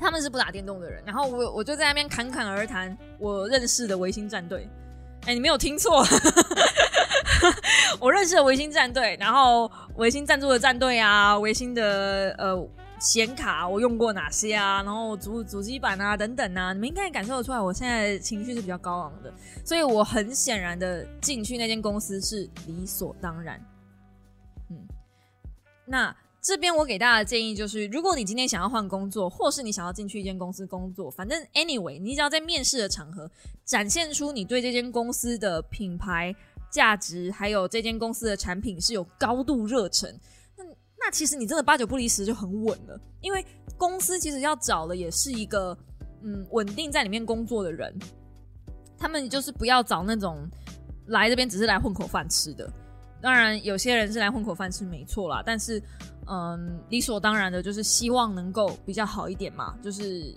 [0.00, 1.02] 他们是不打电动的人。
[1.06, 4.68] 然后我我就在那边侃侃而谈我认识的维新战队。
[5.26, 6.04] 哎，你没有听错，
[8.00, 12.68] 我认识的维新战队，然后维新赞助的战队啊，维新的呃。”
[13.04, 14.82] 显卡我用过哪些啊？
[14.82, 19.30] 然后主主机板啊等等啊，你们应该感受得出来，我现在情绪是比较高昂的，
[19.62, 23.60] 所以我很显然的进去那间公司是理所当然。
[24.70, 24.78] 嗯，
[25.84, 33.30] 那这边我给大家的建议就是，如果你今天想要换工作，或是你想要进去一间公司工作，反正 anyway，你只要在面试的场合
[33.66, 36.34] 展现出你对这间公司的品牌
[36.70, 40.18] 价值，还有这间公司的产品是有高度热忱。
[41.04, 43.44] 那其实你真的八九不离十就很稳了，因为
[43.76, 45.76] 公司其实要找的也是一个
[46.22, 47.94] 嗯稳定在里面工作的人，
[48.96, 50.48] 他们就是不要找那种
[51.08, 52.72] 来这边只是来混口饭吃的。
[53.20, 55.82] 当然有些人是来混口饭吃没错啦，但是
[56.26, 60.34] 嗯理所当然的就是希望能够比较好一点嘛，就是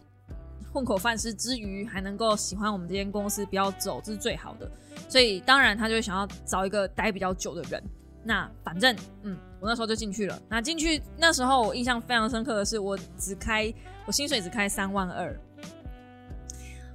[0.73, 4.69] 混口饭吃之余还能够喜欢我们这间公司不要走，这是最好的。
[5.07, 7.81] 所以当然他就想要找一个待比较久的人。
[8.21, 8.93] 那反正
[9.23, 9.37] 嗯。
[9.59, 10.39] 我那时候就进去了。
[10.49, 13.73] 那进去那时候，我印象非常深刻的是，我只开
[14.05, 15.39] 我薪水只开三万二。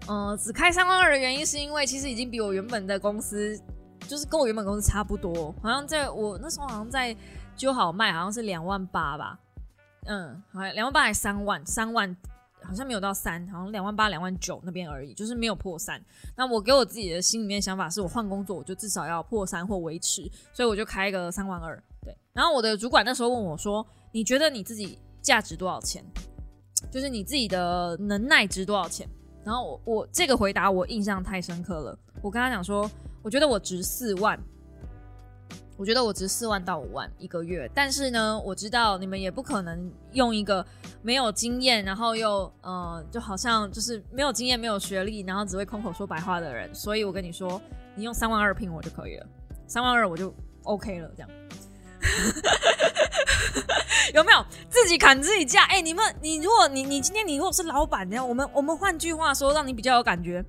[0.09, 3.61] 嗯，只开三万二的原因是因为其实已经比我原本的公司，
[4.09, 5.55] 就是跟我原本公司差不多。
[5.63, 7.17] 好像在我那时候好像在
[7.57, 9.39] 就好卖，好像是两万八吧。
[10.07, 12.17] 嗯，好像两万八还三万，三万。
[12.65, 16.01] 好像没有到三，好像两万八、两万九那边而已，就是没有破三。
[16.37, 21.83] 那我给我自己的心里面想法是，我换工作我就至少要破三或维持，所以我就开一个三万二。
[22.33, 26.05] 然后我的主管那时候问我说：“你觉得你自己价值多少钱？
[26.91, 29.09] 就是你自己的能耐值多少钱？”
[29.45, 31.99] 然后我我这个回答我印象太深刻了。
[32.23, 32.91] 我跟他讲说
[33.23, 34.39] ：“我觉得我值四万。”
[35.79, 40.65] 我觉得我值四万到五万一个月，但是呢，我知道你们也不可能用一个
[41.01, 46.73] 没有经验，然后又呃，就好像就是没有经验、没有学历，然后只会空口说白话的人。
[46.73, 47.61] 所以我跟你说，
[47.97, 49.27] 你用三万二聘我就可以了，
[49.67, 50.33] 三万二我就
[50.65, 51.29] OK 了，这样
[54.15, 54.45] 有没有？
[54.69, 55.65] 自己砍自己价？
[55.65, 60.45] 哎，你们，你如果你你今天你如果是老板，样我们我们换句话说，让你比较有感觉。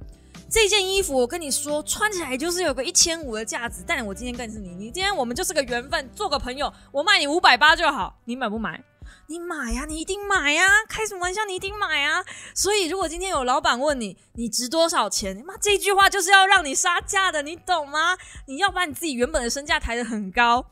[0.49, 3.83] 这件衣服，我跟你说，穿起来就是有个一千五的价值。
[3.87, 8.83] 但我今天更是你，你今天我们就是个缘分，做个朋友，我卖你五百八就好，你买不买？
[9.27, 12.23] 你买呀，你一定买呀，开什么玩笑，你一定买啊！
[12.53, 18.17] 所以如果今天有老板问你你值多少钱，妈这句话就是要让你杀价的，你懂吗？
[18.47, 20.65] 你要把你自己原本的身价抬得很高。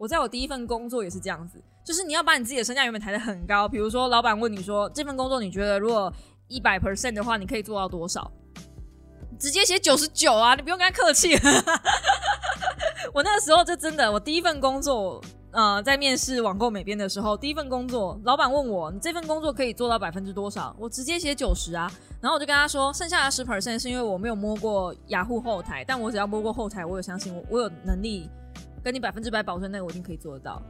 [0.00, 3.68] 我在我第一份工作也是这样子，就是你要把你自己的身价原本抬得很高。
[3.68, 6.10] 比如说老板问你说这份工作你觉得如果
[6.48, 8.32] 一百 percent 的话，你可以做到多少？
[9.38, 11.34] 直接写九十九啊，你不用跟他客气。
[13.12, 15.20] 我那个时候就真的，我第一份工作。
[15.52, 20.74] 呃，在面试网购美编的时候，第一份工作，老板问我，你这份工作可以做到百分之多少？
[20.78, 21.90] 我直接写九十啊，
[22.22, 28.30] 然后我就跟他说，剩下的十 percent 是因为我没有摸过雅虎后台，但我只要摸过后台，我有相信我，我有能力
[28.82, 30.62] 跟你百分之百保证，那个我一定可以做得到。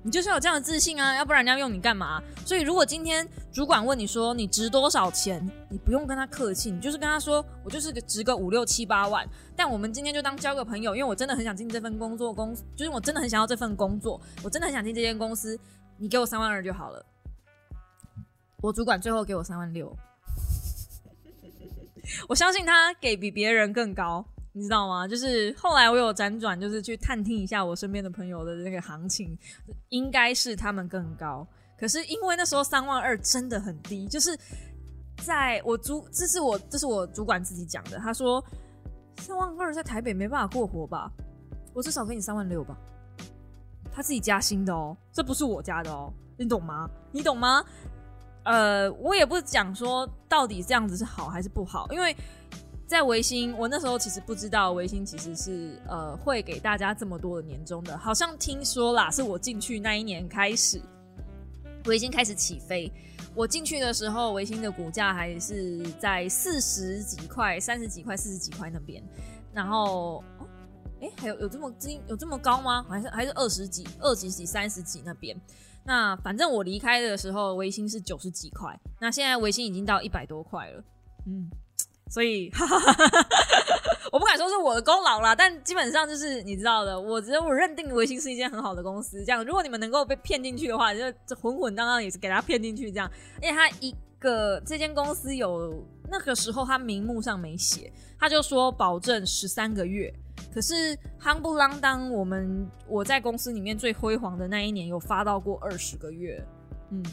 [0.00, 2.22] 你就是有这样的自信啊，要不然人家用你干嘛？
[2.46, 9.28] 所以如果今天主管问你说你值多少钱，你不用跟他客气，你就是跟他说我就是个值个五六七八万。
[9.56, 15.58] 但我们今天就当交个朋友，因为我真的很想进这份工作，公就是我真的很想要这份工作，我真的很想进这间公司，
[15.98, 17.04] 你给我三万二就好了。
[18.62, 19.94] 我主管最后给我三万六，
[22.28, 24.24] 我相信他给比别人更高。
[24.52, 25.06] 你知道吗？
[25.06, 29.38] 就是后来我有辗转，就是去探听一下我身边的朋友的那个行情，
[29.90, 31.46] 应该是他们更高。
[31.78, 34.36] 可是因为那时候三万二真的很低，就是
[35.18, 38.44] 在我主，这是我这是我主管自己讲的，他说
[39.18, 41.12] 三万二在台北没办法过活吧？
[41.72, 42.76] 我至少给你三万六吧。
[43.92, 46.90] 他自己加薪的哦，这不是我加的哦，你懂吗？
[47.12, 47.64] 你懂吗？
[48.42, 52.16] 呃，我也不讲说到底这样子是好还是不好，因为。
[52.88, 60.80] 在维新，我那时候其实不知道维新其实是呃会给大家这么多的年终的，好像听说啦，是我进去那一年开始，
[61.84, 62.90] 维新开始起飞。
[63.34, 69.02] 我进去的时候，维新的股价还是在四十几块、三十几块、四十几块那边。
[69.52, 70.24] 然后，
[71.02, 72.82] 哎，还有有这么金有这么高吗？
[72.88, 75.38] 还是还是二十几、二十几、三十几那边？
[75.84, 80.82] 那反正我离开的时候，维新是九十几块，那现在维新已经到一百多块了，
[81.26, 81.50] 嗯。
[82.10, 82.50] 所以，
[84.10, 86.98] 我不敢说是我的功劳啦，但基本上就是你知道的。
[86.98, 89.22] 我觉得我认定维新是一间很好的公司。
[89.24, 93.10] 这样，如果你们能够被骗进去的话，就这混混当当也是给他骗进去这样。
[93.42, 100.12] 因为他一个这间公司有那个时候他名目上没写，他就说保证十三个月。
[100.54, 106.42] 可是夯不啷当，我们我在公司里面最辉煌的那一年有发到过二十个月，
[106.90, 107.04] 嗯，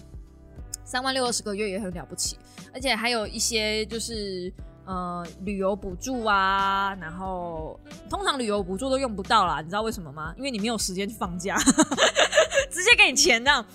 [0.85, 2.37] 三万六二十个月也很了不起，
[2.73, 4.51] 而且还有一些就是。
[4.85, 7.79] 呃，旅游补助啊，然后
[8.09, 10.33] 通常旅游补助都用不到啦，你知道为什么吗？
[10.37, 11.57] 因为你没有时间去放假，
[12.69, 13.65] 直接给你钱这样。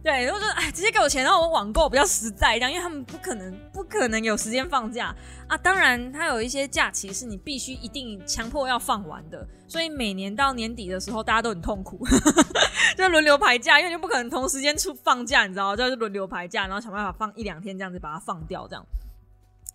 [0.00, 5.12] 对，然后就哎，直接给我钱，然后我网购比较实在这样，因为他们不可能不可能有时间放假
[5.48, 5.56] 啊。
[5.56, 12.06] 当然，它有一些假期是你必须一定强迫要放完的，所以每年到年底的时候，大家都很痛苦，
[12.96, 15.74] 就轮流排假，因为就不可能同时间出放假，你知道？
[15.74, 18.86] 就是轮流排假，然后想办法放一两天这样子把它放掉，这样，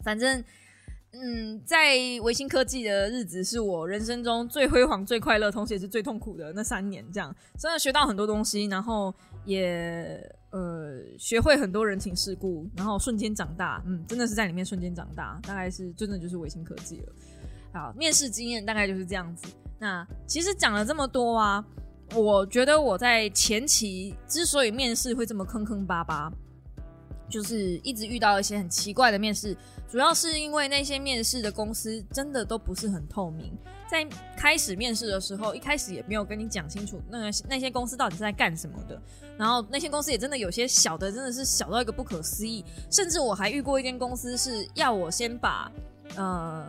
[0.03, 0.43] 反正。
[1.15, 7.05] 嗯，在维新科技的日子是我人生中最辉煌、最快乐，同时也是最痛苦的那三年。
[7.11, 9.13] 这样真的学到很多东西，然后
[9.45, 13.81] 也呃学会很多人情世故，然后瞬间长大。
[13.85, 17.13] 嗯，真的是在里面瞬间长大，大概是真的就是维新科技了。
[17.71, 19.45] 好，面试经验大概就是这样子。
[19.79, 21.63] 那其实讲了这么多啊，
[22.15, 26.33] 我觉得我在前期之所以面试会这么坑坑巴巴。
[27.29, 29.55] 就是一直遇到一些很奇怪的面试，
[29.89, 33.51] 主要是因为那些面试的公司真的都不是很透明。
[33.89, 38.99] 在开始面试的时候，一开始也没有跟你讲清楚那个那些公司到底是在干什么的。
[39.37, 42.65] 然后那些公司也真的有些小的，真的是小到一个不可思议。
[42.89, 45.71] 甚至我还遇过一间公司是要我先把
[46.15, 46.65] 呃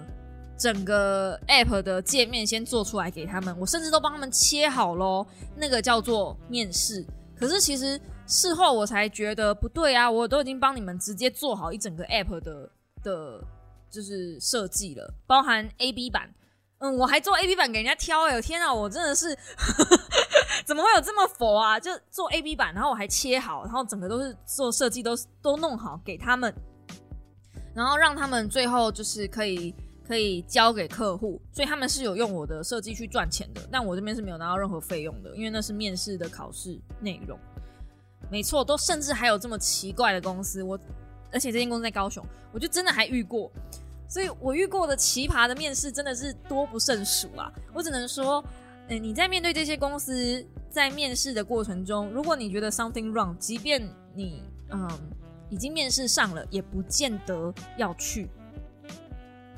[0.59, 5.27] 整个 app 的界面先做出来给他们，我甚至都帮他们切好喽。
[5.57, 7.05] 那个叫做面试。
[7.39, 7.99] 可是其实。
[8.27, 10.11] 事后我才觉得不对啊！
[10.11, 12.71] 我都已经帮你们直接做好一整个 app 的
[13.03, 13.45] 的，
[13.91, 16.33] 就是设计了，包含 A B 版，
[16.79, 18.41] 嗯，我还做 A B 版给人家挑哎！
[18.41, 19.37] 天啊，我真的是
[20.65, 21.79] 怎么会有这么佛啊？
[21.79, 26.53] 就做 A B 版，然后我还切好，然后整个都是做设计，都都弄好给他们，
[27.75, 29.75] 然后让他们最后就是可以
[30.09, 37.39] 可以交给客户，所以他们是有用我的设计去赚钱的，但我这边是没有拿到任何费用的，因为那是面试的考试内容。
[38.31, 40.79] 没错，都甚至还有这么奇怪的公司，我
[41.33, 43.51] 而且这间公司在高雄，我就真的还遇过，
[44.09, 47.53] 所以我遇过的奇葩的面试真的是多不胜数啊！
[47.73, 48.45] 我只能说，
[48.89, 53.83] 嗯，你在面对这些公司在面试的过程中，如果你觉得 something wrong，即便
[54.15, 54.89] 你嗯
[55.51, 58.29] 已经面试上了，也不见得要去。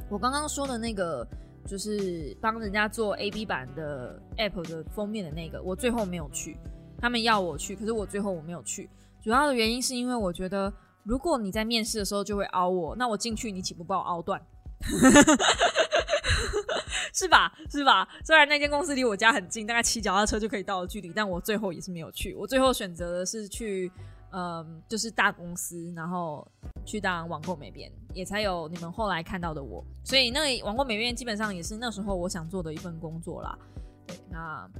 [0.08, 1.26] 我刚刚说的那个，
[1.66, 6.56] 就是帮人家做 A B 版的 App 的封面的那个，我最后没有去。
[6.98, 8.88] 他们要我去，可是我最后我没有去。
[9.22, 10.72] 主要的原因是因为我觉得，
[11.02, 14.40] 如果你在面试的时候就会凹我，那我进去你岂不把我凹断？
[17.12, 17.52] 是吧？
[17.70, 18.06] 是吧？
[18.24, 22.34] 虽然那间公司离我家很近，大概骑脚踏车就可以到的距离，但我最后也是没有去。
[22.34, 23.90] 我最后选择的是去，
[24.32, 26.46] 嗯，就是大公司，然后
[26.84, 29.82] 去当网购美编，也才有你们后来看到的我。
[30.04, 33.58] 所以那网购美编基本上也是那时候我想做的一份工作啦。
[34.06, 34.70] 对，那。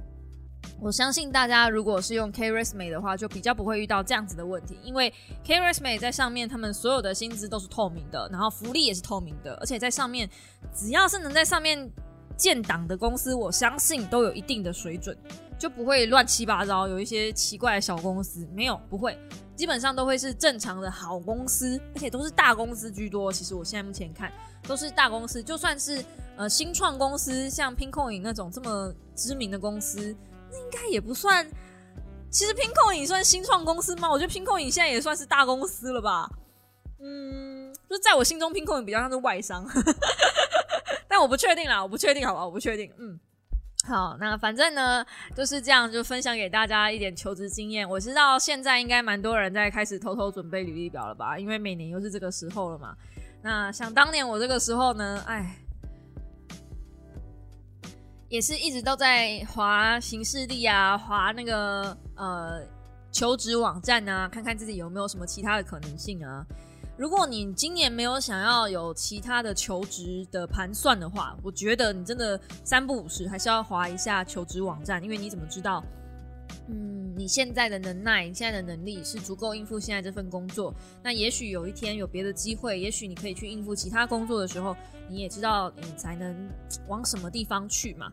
[0.79, 5.11] 我相信大家如果是用 KResme 的话，就比较不会遇到这样子的问题，因为
[5.43, 10.29] KResme 在上面，他们所有的薪资都是透明的，然后福利也是透明的，而且在上面，
[10.75, 11.89] 只要是能在上面
[12.37, 15.17] 建档的公司，我相信都有一定的水准，
[15.57, 19.17] 就不会乱七八糟，有一些奇怪的小公司没有，不会，
[19.55, 23.33] 基本上都会是正常的好公司，而且都是大公司居多。
[23.33, 24.31] 其实我现在目前看
[24.67, 26.05] 都是大公司，就算是
[26.35, 30.15] 呃新创公司，像 Pincoin 那种这么知名的公司。
[30.51, 31.47] 那应该也不算，
[32.29, 34.09] 其实拼控影算新创公司吗？
[34.09, 36.29] 我觉得拼控影现在也算是大公司了吧。
[36.99, 39.65] 嗯，就在我心中，拼控影比较像是外商，
[41.07, 42.91] 但我不确定啦，我不确定，好吧，我不确定。
[42.97, 43.19] 嗯，
[43.87, 47.87] 好，那反正呢就是这样，就分享给大家一点求职经验。
[47.87, 52.95] 我知道现在应该蛮多人在开始偷偷准备履历表了吧，因为每年又是这个时候了嘛。
[53.43, 55.55] 那想当年我这个时候呢，哎。
[58.29, 62.61] 也是一直都在划形势力啊，划那个呃
[63.11, 66.45] 求职网站啊，看看自己有没有什么其他的可能性啊。
[66.97, 75.83] 如果你今年没有想要有其他的求职的盘算的话，我觉得你真的三不五时还是要划一下求职网站，因为你怎么知道？
[76.69, 80.73] 嗯，你现在的能耐，你现在的能力是足够应付现在这份工作。
[81.01, 84.75] 那也许有一天有别的机会，也许你可以去应付其他工作的时候，
[85.09, 86.35] 你也知道你才能
[86.87, 88.11] 往什么地方去嘛。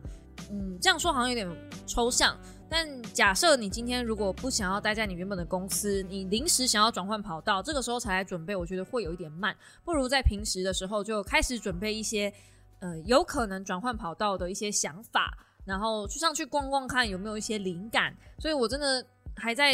[0.51, 1.49] 嗯，这样说好像有点
[1.85, 2.37] 抽象。
[2.67, 9.55] 但假设你今天如果不想要待在你原本的公司，你临时想要转换跑道，这个时候才来准备，我觉得会有一点慢。
[9.83, 12.33] 不如在平时的时候就开始准备一些，
[12.79, 15.37] 呃，有可能转换跑道的一些想法。
[15.65, 19.05] 然后去上去逛逛看有没有一些灵感，所以我真的
[19.35, 19.73] 还在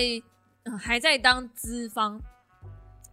[0.80, 2.20] 还在当资方，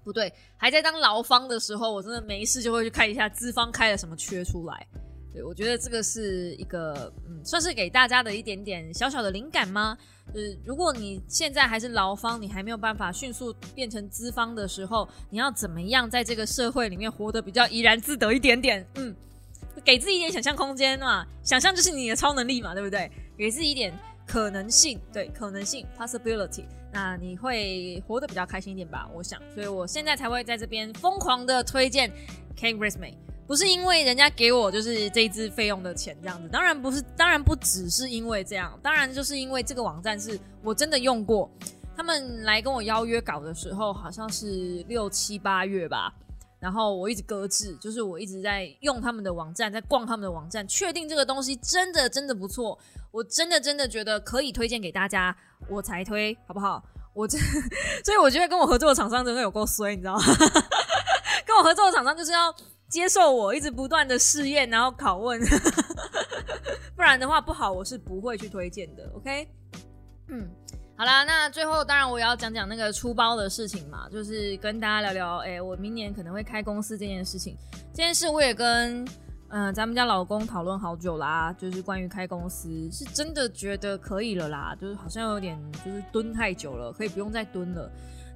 [0.05, 4.87] 不对，还在当劳方的时候，我真的没事就会去看一下资方开了什么缺出来。
[5.31, 9.97] 对我觉得这个是一个嗯，算是给大家的一点点小小的灵感吗？
[10.33, 18.87] 就是如果你现在还是劳方，你还没有办法迅速变成资方的时候，你要怎么样在这个社会里面活得比较怡然自得一点点？
[18.95, 19.15] 嗯。
[19.85, 23.11] 给自己一点想象空间嘛，想象就是你的超能力嘛，对不对？
[23.37, 23.93] 给自己一点
[24.27, 29.09] 可能性，对，可能性 （possibility），那你会活得比较开心一点吧？
[29.15, 32.11] 我想，所以我现在才会在这边疯狂的推荐
[32.57, 33.15] k a t e Resme
[33.47, 41.51] 不是因为人家给我就是这一支费用的钱这样子，当然不是，当然不只是因为这样，当然就是因为这个网站是我真的用过，
[41.97, 46.13] 他们来跟我邀约稿的时候，好像是六七八月吧。
[46.61, 52.79] 然后我一直搁置，就是我一直在用他们的网站，在逛他们的网站，确定这个东西真的真的不错，
[53.11, 55.37] 我真的真的觉得可以推荐给大家，
[55.69, 56.83] 我才推，好不好？
[57.15, 57.39] 我这，
[58.05, 60.23] 所以我觉得跟我合作的厂商真的有够衰，你知道吗？
[61.47, 62.55] 跟我合作的厂商就是要
[62.89, 65.41] 接受我一直不断的试验，然后拷问，
[66.97, 69.11] 不然的话不好，我是不会去推荐的。
[69.17, 69.49] OK，
[70.29, 70.49] 嗯。
[70.99, 77.57] 好啦，那最后当然我也要讲讲那个出包的事情嘛，就是跟大家聊聊，哎，我明年可能会开公司这件事情。
[77.95, 79.07] 这件事我也跟
[79.51, 87.89] 嗯咱们家老公讨论好久啦，就是关于开公司，是真的觉得可以了啦，就是好像有点就是蹲太久了，可以不用再蹲了。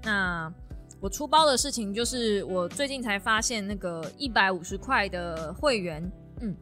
[0.05, 0.53] 那
[1.01, 6.01] 我出包的事情就是我最近才发现那个一百五十块的会员，
[6.41, 6.55] 嗯，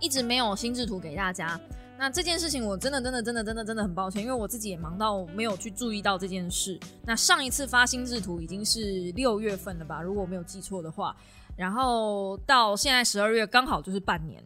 [0.00, 1.60] 一直没有心智图给大家。
[2.04, 6.78] 那这件事情我真的真的真的真的真的很抱歉，因为我自己也忙到没有去注意到这件事。
[7.02, 11.16] 那上一次发心智图已经是六月份了吧，如果我没有记错的话。
[11.56, 14.44] 然后到现在十二月刚好就是半年。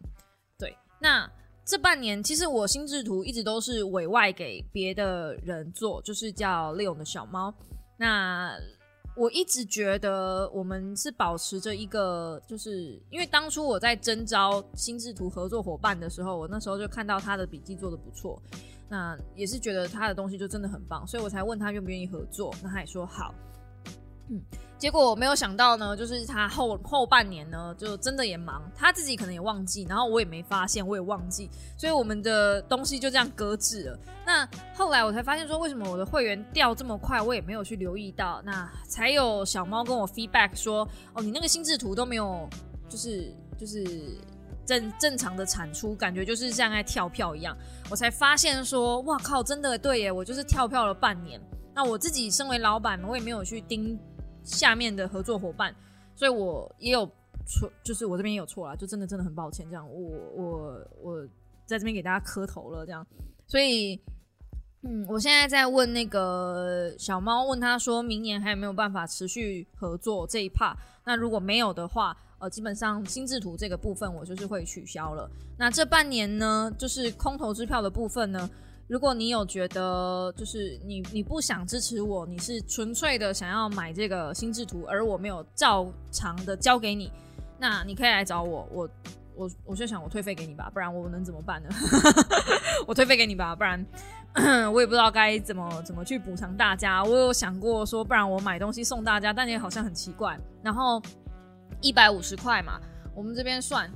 [0.57, 1.29] 对，那
[1.65, 7.53] 这半年其实我心智图一直都是委外给别的人做，就是叫利勇的小猫。
[7.97, 8.57] 那
[9.19, 18.41] 我一直觉得我们是保持着一个，就是因为当初我在征招心智图合作伙伴的时候，我那时候就看到他的笔记做的不错，
[18.87, 23.35] 那也是觉得他的东西就真的很棒，所以我才问他愿不愿意合作，那他也说好，
[24.29, 24.41] 嗯。
[24.77, 33.99] 结果我没有想到呢，就是他后后半年呢，就真的也忙，他自己可能也忘记，然后我也没发现，我也忘记，所以我们的东西就这样搁置了。
[34.25, 38.41] 那后来我才发现说，为什么我的会员掉这么快，我也没有去留意到。
[38.45, 42.47] 那才有小猫跟我 feedback 说，哦，你那个心智图都没有，
[42.87, 43.85] 就是就是
[44.65, 47.53] 正正常的产出，感觉就是像在跳票一样。
[47.91, 51.37] 我才发现说，哇靠，真的对耶，我就是跳票了半年。
[51.75, 53.97] 那我自己身为老板，我也没有去盯
[54.49, 55.73] 下面的合作伙伴，
[56.15, 57.05] 所以我也有
[57.45, 61.27] 错，就是我这边也有错啦，就真的真的很抱歉，这样我我我
[61.65, 63.05] 在这边给大家磕头了，这样，
[63.47, 64.01] 所以。
[64.81, 70.73] 嗯，我现在在问那个小猫，问他说明年还有没有办法持续合作这一 part。
[71.03, 75.29] 那如果没有的话，呃，基本上心智图这个部分我就是会取消了。
[75.57, 78.49] 那这半年呢，就是空头支票的部分呢，
[78.89, 87.11] 如果你有觉得就是你你不想支持我，你是纯粹的想要买这个心智图，而我没有照常的交给你，
[87.59, 88.89] 那你可以来找我，我。
[89.35, 91.69] 我我就想我退费给你吧，不然我能怎么办呢？
[92.85, 93.81] 我退费给你吧，不然
[94.73, 97.01] 我也不知道该怎么怎么去补偿大家。
[97.01, 100.37] 我有想过说，不然我买东西送大家，但也好像很奇怪。
[100.61, 101.01] 然后
[101.79, 102.81] 一百五十块嘛，
[103.15, 103.89] 我们这边算，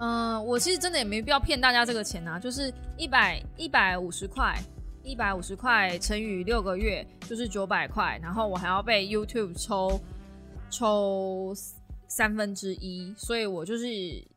[0.00, 4.58] 嗯，我其实真的也没必要骗大家这个钱啊，就是一百一百五十块，
[5.04, 10.00] 一百五十块乘以六个月就是九百块，然后我还要被 YouTube 抽
[10.70, 11.54] 抽
[12.08, 13.86] 三分之一，所以我就是。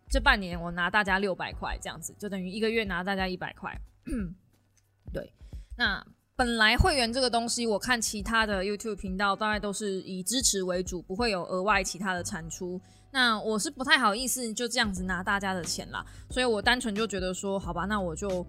[0.09, 3.75] 这半年我拿大家六百块，这样子就等于一个月拿大家一百块。
[5.11, 5.33] 对，
[5.75, 6.05] 那
[6.35, 12.79] 本来会员这个东西，我看其他的 YouTube 频道大概都是以支持为主，不会有额外其他的产出。
[13.13, 18.45] 那我是不太好意思就这样子拿大家的钱啦，所以我单纯就觉得说，好吧，那我就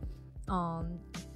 [0.50, 0.84] 嗯，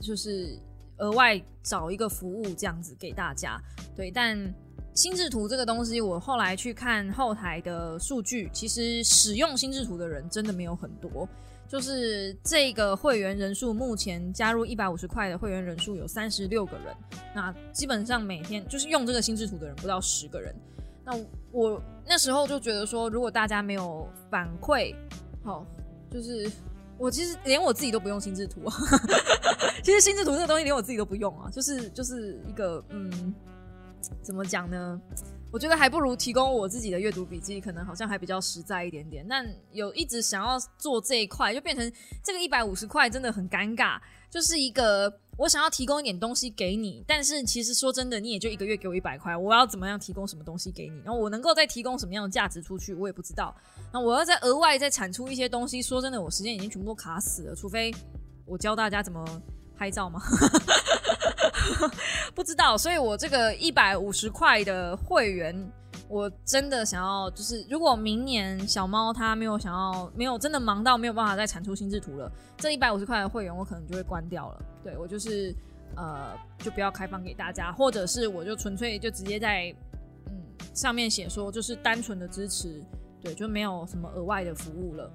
[0.00, 0.58] 就是
[0.96, 3.60] 额外找一个服务这样子给大家。
[3.94, 4.52] 对，但。
[4.94, 11.28] 心智图这个东西，我后来去看后台的数据，其实使用心智图的人真的没有很多。
[11.68, 16.96] 就是这个会员人数，目前加入一百五十块的会员人数有三十六个人，
[17.32, 20.52] 那基本上每天就是用这个心智图的人不到十个人。
[21.04, 21.16] 那
[21.52, 24.94] 我那时候就觉得说，如果大家没有反馈，
[25.44, 25.66] 好，
[26.10, 26.50] 就是
[26.96, 28.62] 我其实连我自己都不用心智图。
[29.84, 33.34] 其实心智图这个东西连我自己都不用啊，就是就是一个嗯。
[34.22, 35.00] 怎么讲呢？
[35.50, 39.26] 我觉得还不如提供我自己的阅读笔记，可能好像还比较实在一点点。
[39.28, 41.90] 但有一直想要做这一块，就变成
[42.22, 43.98] 这个一百五十块真的很尴尬。
[44.30, 51.00] 就是一个我想要提供一点东西给你，但是其实说真的，你也就一个月给我一百块，我要怎么样提供什么东西给你？
[51.02, 53.56] 然后我能够再提供什么样的价值出去，我也不知道。
[53.90, 57.54] 那我要再额外再产出一些东西，说真的，我时间已经全部都卡死了。
[57.54, 57.90] 除非
[58.44, 59.24] 我教大家怎么
[59.74, 60.20] 拍照吗？
[62.34, 65.72] 不知道，所以我这个一百五十块的会员，
[66.08, 74.62] 我真的想要，就是如果明年小猫它没有想要，没有真的忙到没有办法再产出心智图了，这一百五十块的会员我可能就会关掉了。
[74.82, 75.54] 对我就是
[75.96, 79.74] 呃，就不要开放给大家，或者是我就纯粹就直接在
[80.26, 80.42] 嗯
[80.74, 82.82] 上面写说，就是单纯的支持，
[83.20, 85.10] 对，就没有什么额外的服务了，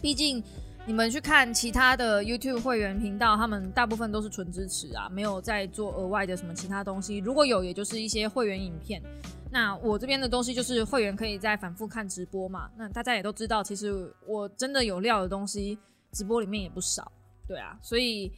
[0.00, 0.42] 毕竟。
[0.88, 7.16] 你们去看其他的 YouTube 会员频道，他们大部分都是纯支持啊，没有在做额外的什么其他东西。
[7.18, 9.02] 如果有，也就是一些会员影片。
[9.50, 12.70] 那我这边的东西就是会员可以再反复看直播嘛。
[12.76, 15.76] 那大家也都知道，其实我真的有料的东西，
[16.12, 17.10] 直播里面也不少。
[17.48, 18.30] 对啊，所以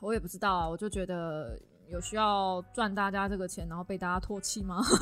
[0.00, 1.60] 我也不知道啊，我就觉得
[1.90, 4.82] 有需要赚大家这个钱，然后被大家唾弃吗？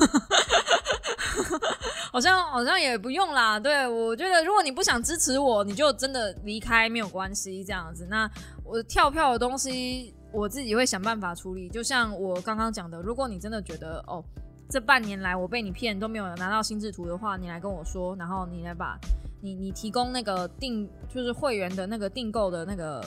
[2.11, 8.07] 好像好像也不用啦，对我觉得如果你不想支持我，你就真的离开没有关系，这样子。
[8.09, 8.29] 那
[8.63, 11.69] 我跳票的东西我自己会想办法处理。
[11.69, 14.23] 就像我刚刚讲的，如果你真的觉得哦，
[14.69, 18.97] 这半年来我被你骗都没有拿到心智图的话，你来跟我说，然后你来把
[19.41, 23.03] 你你提供那个订就是会员的那个订购的那个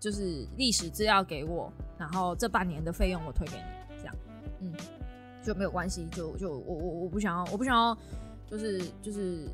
[0.00, 4.14] 就是历史资料给我，然后这半年的费用我退给你，这样，
[4.60, 4.72] 嗯。
[5.42, 7.96] 就没有关系，就就我我我不想要，我不想要，
[8.46, 9.48] 就是就是，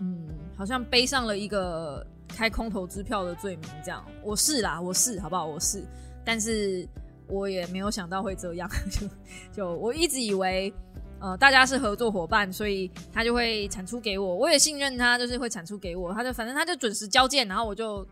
[0.00, 0.26] 嗯，
[0.56, 4.04] 好像背上了一个开空头支票的罪名这样。
[4.24, 5.46] 我是啦，我是，好不好？
[5.46, 5.84] 我是，
[6.24, 6.84] 但是
[7.28, 9.06] 我也没有想到会这样， 就
[9.52, 10.74] 就我一直以为，
[11.20, 18.04] 呃，大家是合作伙伴，所以他就会产出给我，我也信任他，就是会产出给我，他就反正他就准时交件，然后我就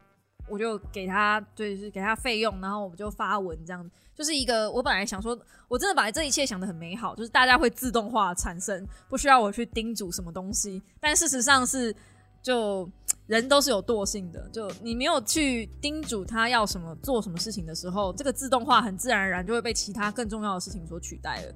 [0.49, 3.90] 我就给他，对是给他费用，然后我们就发文这样。
[4.14, 5.38] 就是一个，我本来想说，
[5.68, 10.82] 我真的把这一切想的很美好，就是大家会自动化产生，不需要我去叮嘱什么东西。
[10.99, 11.94] 但事实上是，
[12.42, 12.90] 就
[13.28, 21.55] 人都是有惰性的，就你没有去叮嘱他要什么做什么事情的时候，这个自动化很自然而然就会被其他更重要的事情所取代了。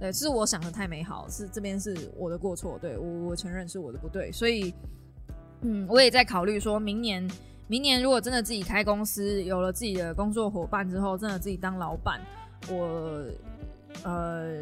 [0.00, 4.74] 对，是我想的太美好，是这边是我的过错，对我我承认是我的不对，所以，
[5.60, 7.30] 嗯，我也在考虑说明年。
[7.70, 12.20] 明年如果真的自己开公司，有了自己的工作伙伴之后，真的自己当老板，
[12.68, 13.24] 我
[14.02, 14.60] 呃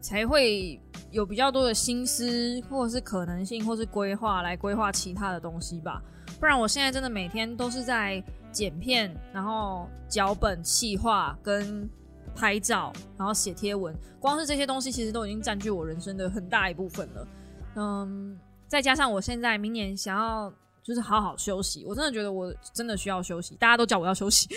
[0.00, 0.80] 才会
[1.12, 6.02] 有比较多的心思，或者是可能性，或是规划来规划其他的东西吧。
[6.40, 11.88] 不然我现在真的每天都是在剪片，然后脚本、企划跟
[12.34, 17.28] 拍照，然后写贴文，光是这些东西其实都已经占据我人生的很大一部分了。
[17.76, 18.36] 嗯，
[18.66, 23.54] 再加上我现在明年想要就是好好休息，我真的觉得我真的需要休息。
[23.56, 24.48] 大家都叫我要休息，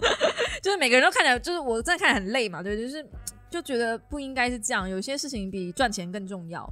[0.62, 3.06] 就是每个人都看起来就是我真的看很累嘛，对，就是
[3.50, 6.68] 就觉得不应该是这样，有些事情比赚钱更重要。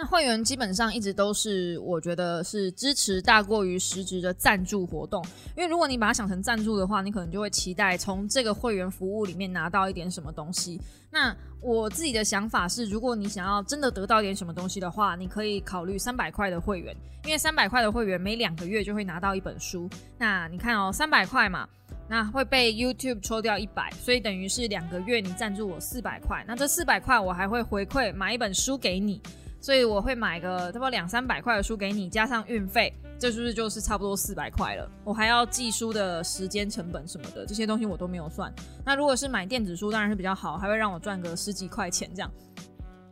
[0.00, 5.20] 那会员基本上一直都是我觉得是支持大过于实质的赞助活动，
[5.56, 10.80] 因为如果你把它想成赞助的话，你可能就会期待从这个会员服务里面拿到一点什么东西。
[11.10, 16.94] 那我自己的想法是，如果你想要真的得到一点什么东西的话，你可以考虑三百块的会员，
[17.24, 19.90] 因为三百块的会员每两个月就会拿到一本书。
[20.16, 21.68] 那你看哦，三百块嘛，
[22.08, 29.20] 那会被 YouTube 抽掉一百，所以等于是两个月你赞助我四百块，那这四百块我还会回馈买一本书给你。
[29.60, 34.90] 所以我会买个差不多两三百块的书给你，加上运费，这是不是就是差不多四百块了？
[35.04, 38.52] 我还要寄书的时间成本什么的，这些东西我都没有算。
[38.84, 42.30] 那如果是买电子书，当然是比较好，还会让我赚个十几块钱这样。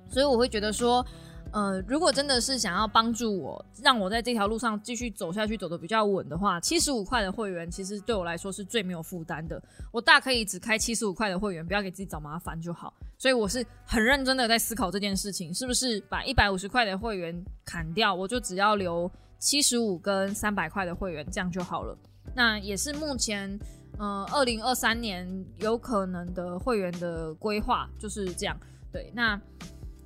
[0.08, 1.04] 所以我会觉得说。
[1.52, 9.62] 呃，如果真的是想要帮助我，让我在这条路上继续走下去，走得比较稳的话，七十五块的会员其实对我来说是最没有负担的。
[9.92, 12.92] 我大可以只开七十五块的会员，不要给自己找麻烦就好。
[13.18, 21.96] 所以我是很认真的在思考这件事情，是不是把一百五十块的会员砍掉，我就只要留七十五跟三百块的会员，这样就好了。
[22.34, 23.58] 那也是目前，
[23.98, 25.26] 呃，二零二三年
[25.58, 28.56] 有可能的会员的规划就是这样。
[28.92, 29.40] 对，那。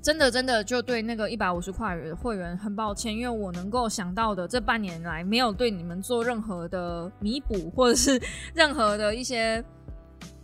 [0.02, 8.18] 真的，真的就对那个一百五十块会员很抱歉，因为我能够想到的这半年来没有对你们做任何的弥补，或者是
[8.54, 9.62] 任何的一些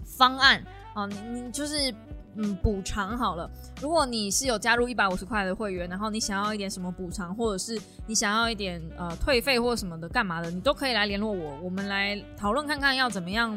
[0.04, 0.62] 方案
[0.92, 1.90] 啊，你你就是
[2.36, 3.50] 嗯补偿好了。
[3.80, 13.56] 如果你是有加入一百五十块的会员，然后你想要一点什么补偿，或者是你想要一点呃退费或什么的干嘛的，你都可以来联络我，我们来讨论看看要怎么样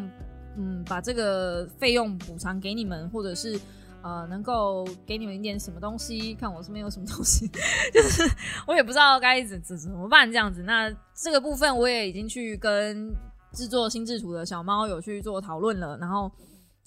[0.58, 3.60] 嗯把这个费用补偿给你们，或者是。
[4.02, 6.34] 呃，能够给你们一点什么东西？
[6.36, 7.46] 看我身边有什么东西，
[7.94, 8.24] 就是
[8.66, 10.64] 我也不知道该怎怎怎么办这样子。
[10.64, 13.14] 那这个部分我也已经去跟
[13.52, 16.32] 制作心智图的小猫有去做讨论了，然后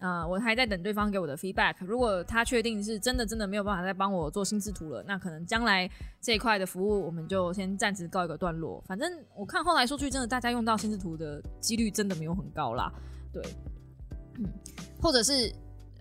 [0.03, 1.77] 呃，我还在等对方给我的 feedback。
[1.81, 5.89] 如果他确定是真的真的没有办法再帮我做心智图了，那可能将来
[6.21, 8.83] 这一块的服务我们就先暂时告一个段落。
[8.87, 12.93] 反正我看后来说去，真的大家用到心智图的几率真的没有很高啦。
[13.33, 13.43] 对，
[14.39, 14.45] 嗯，
[15.01, 15.51] 或者是。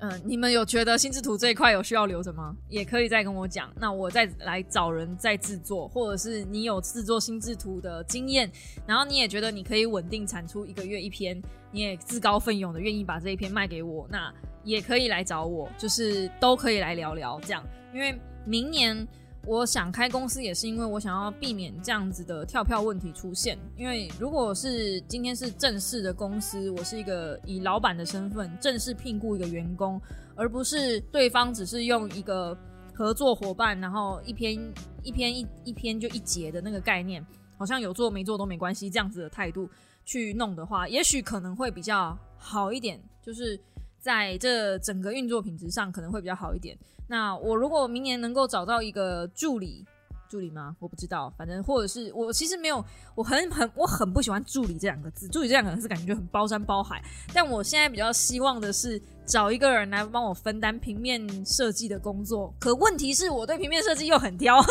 [0.02, 2.56] 嗯，你们有觉得心智图这一块有需要留着吗？
[2.68, 8.52] 也可以再跟我讲，那我再来找人再制作，或者是你有制作心智图的经验，
[8.88, 11.40] 然后你也觉得你可以稳定产出一个月一篇，
[11.72, 14.34] 你也自告奋勇的愿意把这一篇卖给我，那
[14.64, 19.08] 也可以来找我，就是都可以来聊聊这样，因为明年。
[19.48, 23.58] 我想开公司也是因为我想要避免这样子的跳票问题出现。
[23.76, 30.00] 因为如果是今天是正式的公司，我是一个以老板的身份正式聘雇一个员工，
[30.36, 32.56] 而不是对方只是用一个
[32.94, 34.54] 合作伙伴，然后一篇
[35.02, 37.26] 一篇一一篇就一节的那个概念，
[37.58, 39.68] 好像有做没做都没关系这样子的态度
[40.06, 43.60] 去弄的话，也许可能会比较好一点，就是
[44.02, 46.78] 在这整个运作品质上可能会比较好一点。
[47.08, 49.86] 那我如果明年能够找到一个助理，
[50.28, 50.76] 助理吗？
[50.80, 52.84] 我不知道，反正或者是我其实没有，
[53.16, 57.04] 我很很我很不喜欢助理这两个字，助理这两个字感觉很包山包海。
[57.34, 62.54] 但我现在比较希望的是找一个人来帮我分担平面设计的工作。
[62.60, 64.62] 可问题是我对平面设计又很挑，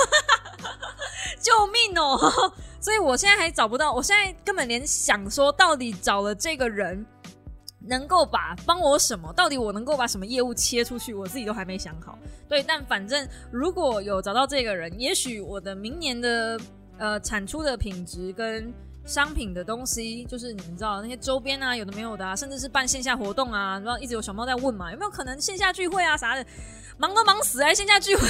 [1.41, 2.19] 救命哦！
[2.81, 7.05] 所以我现在还找不到，我现在根本连想说到底找了这个人。
[7.87, 9.33] 能够把帮我什么？
[9.33, 11.15] 到底我能够把什么业务切出去？
[11.15, 12.19] 我自己都还没想好。
[12.49, 16.61] 对，但反正如果有找到这个人，也许我的明年的
[16.99, 18.73] 呃产出的品质跟
[19.07, 26.45] 商品的东西，就是你们知道那些周边啊，有的没有的啊，甚至是办线下活动啊，然后一直有小猫在问嘛，有没有可能线下聚会啊啥的？
[26.99, 28.23] 忙都忙死哎，线下聚会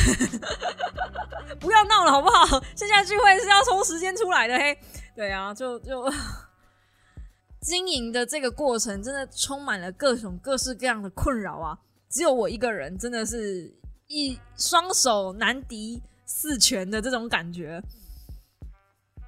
[1.59, 2.63] 不要闹了好不好？
[2.77, 4.79] 线下聚会是要抽时间出来的嘿。
[5.17, 6.09] 对啊，就就。
[7.61, 11.79] 经营的这个过程真的充满了各种各式各样的困扰啊！
[12.09, 13.73] 只有我一个人，真的是
[14.07, 17.83] 一双手难敌四拳的这种感觉。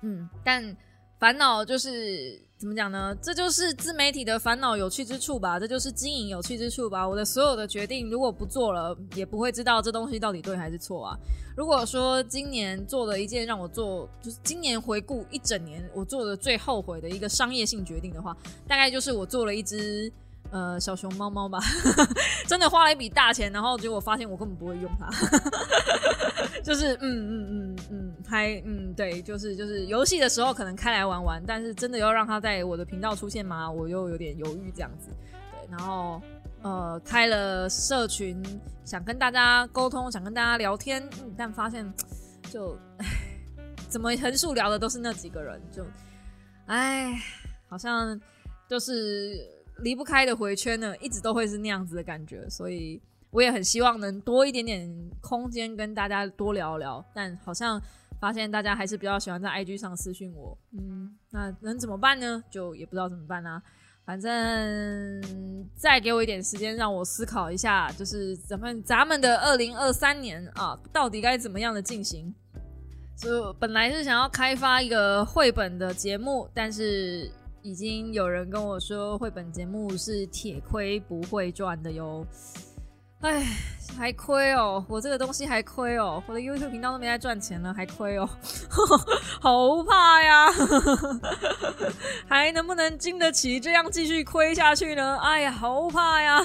[0.02, 0.76] 嗯，但
[1.18, 2.40] 烦恼就是。
[2.62, 3.12] 怎么讲呢？
[3.20, 7.06] 这就是自媒体的烦恼有趣之处吧，这就是经营有趣之处吧。
[7.06, 11.18] 我的所有的决定，如果不做了，也不会知道这东西到底对还是错啊。
[11.56, 18.32] 如果说今年做了一件让我做，就是今年回顾一整年我做的最后悔的一个商业性决定的话，
[18.68, 20.12] 大概就是我做了一只
[20.52, 21.58] 呃小熊猫猫吧，
[22.46, 25.10] 真的花了一笔大钱，然后结果发现我根本不会用它，
[26.62, 33.70] 就是嗯嗯嗯嗯，还嗯对，就是就是游戏的时候可能开来玩玩，但是真的要让他在我的频道出现吗？
[33.70, 35.10] 我又有点犹豫这样子。
[35.30, 36.22] 对，然后
[36.62, 38.42] 呃开了社群，
[38.86, 41.06] 想跟大家沟通，想跟大家聊天，
[41.36, 41.92] 但发现
[42.50, 42.74] 就
[43.88, 45.84] 怎么横竖聊的都是那几个人，就
[46.64, 47.12] 哎，
[47.68, 48.18] 好像
[48.66, 49.46] 就是
[49.80, 52.98] 离不开的回圈呢，一直都会是那样子的感觉，所以。
[53.32, 57.80] 我也很希望能多一点点空间跟大家多聊聊，但好像
[58.22, 62.40] 发现大家还是比较喜欢在 IG 上私讯我，嗯，那能怎么办呢？
[62.48, 63.60] 就也不知道怎么办啦。
[64.04, 64.30] 反正
[65.74, 72.32] 再给我一点时间，让我思考一下，就是咱们咱们的二零二三年啊，到底该怎么样的进行？
[73.16, 77.28] 就本来是想要开发一个绘本的节目，但是
[77.62, 82.24] 已经有人跟我说，绘本节目是铁亏不会赚的哟。
[83.22, 83.46] 哎，
[83.96, 84.84] 还亏哦！
[84.88, 86.20] 我这个东西还亏哦！
[86.26, 88.28] 我的 YouTube 频道都没在赚钱了，还亏哦，
[89.40, 90.48] 好怕呀！
[92.26, 95.16] 还能不能经得起这样继续亏下去呢？
[95.22, 96.40] 哎呀，好怕呀！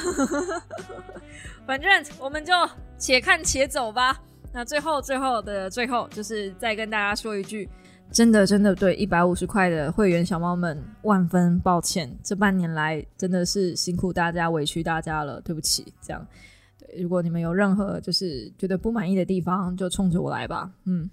[1.66, 2.54] 反正我们就
[2.98, 4.22] 且看且走吧。
[4.54, 7.68] 那最后最后的最后，就是再跟大家说一句，
[8.12, 16.26] 真的真的对一百五十块的会员小猫们万分抱歉，这半年来真的是辛苦大家，委屈大家了，对不起，这样。
[16.98, 20.72] 如果你们有任何就是觉得不满意的地方，就冲着我来吧。
[20.86, 21.10] 嗯，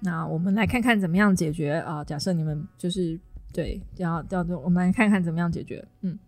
[0.00, 2.04] 那我们来看看怎么样解决啊？
[2.04, 3.18] 假设你们就是
[3.52, 5.86] 对要要，我们来看看怎么样解决。
[6.02, 6.18] 嗯，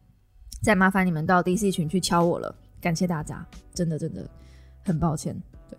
[0.62, 4.28] 再麻烦你们到 DC 群去敲我了，感谢大家，真的真的
[4.84, 5.36] 很抱歉。
[5.68, 5.78] 对，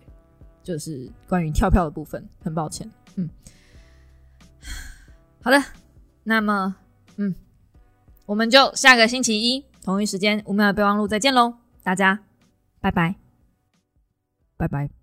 [0.64, 2.90] 就是关于跳票的部分，很抱歉。
[3.16, 3.30] 嗯，
[5.42, 5.62] 好的，
[6.24, 6.76] 那么
[7.16, 7.34] 嗯，
[8.26, 12.27] 我们就下个星期一同一时间五秒备忘录再见喽，大家。
[12.82, 13.16] 拜拜，
[14.58, 14.97] 拜拜。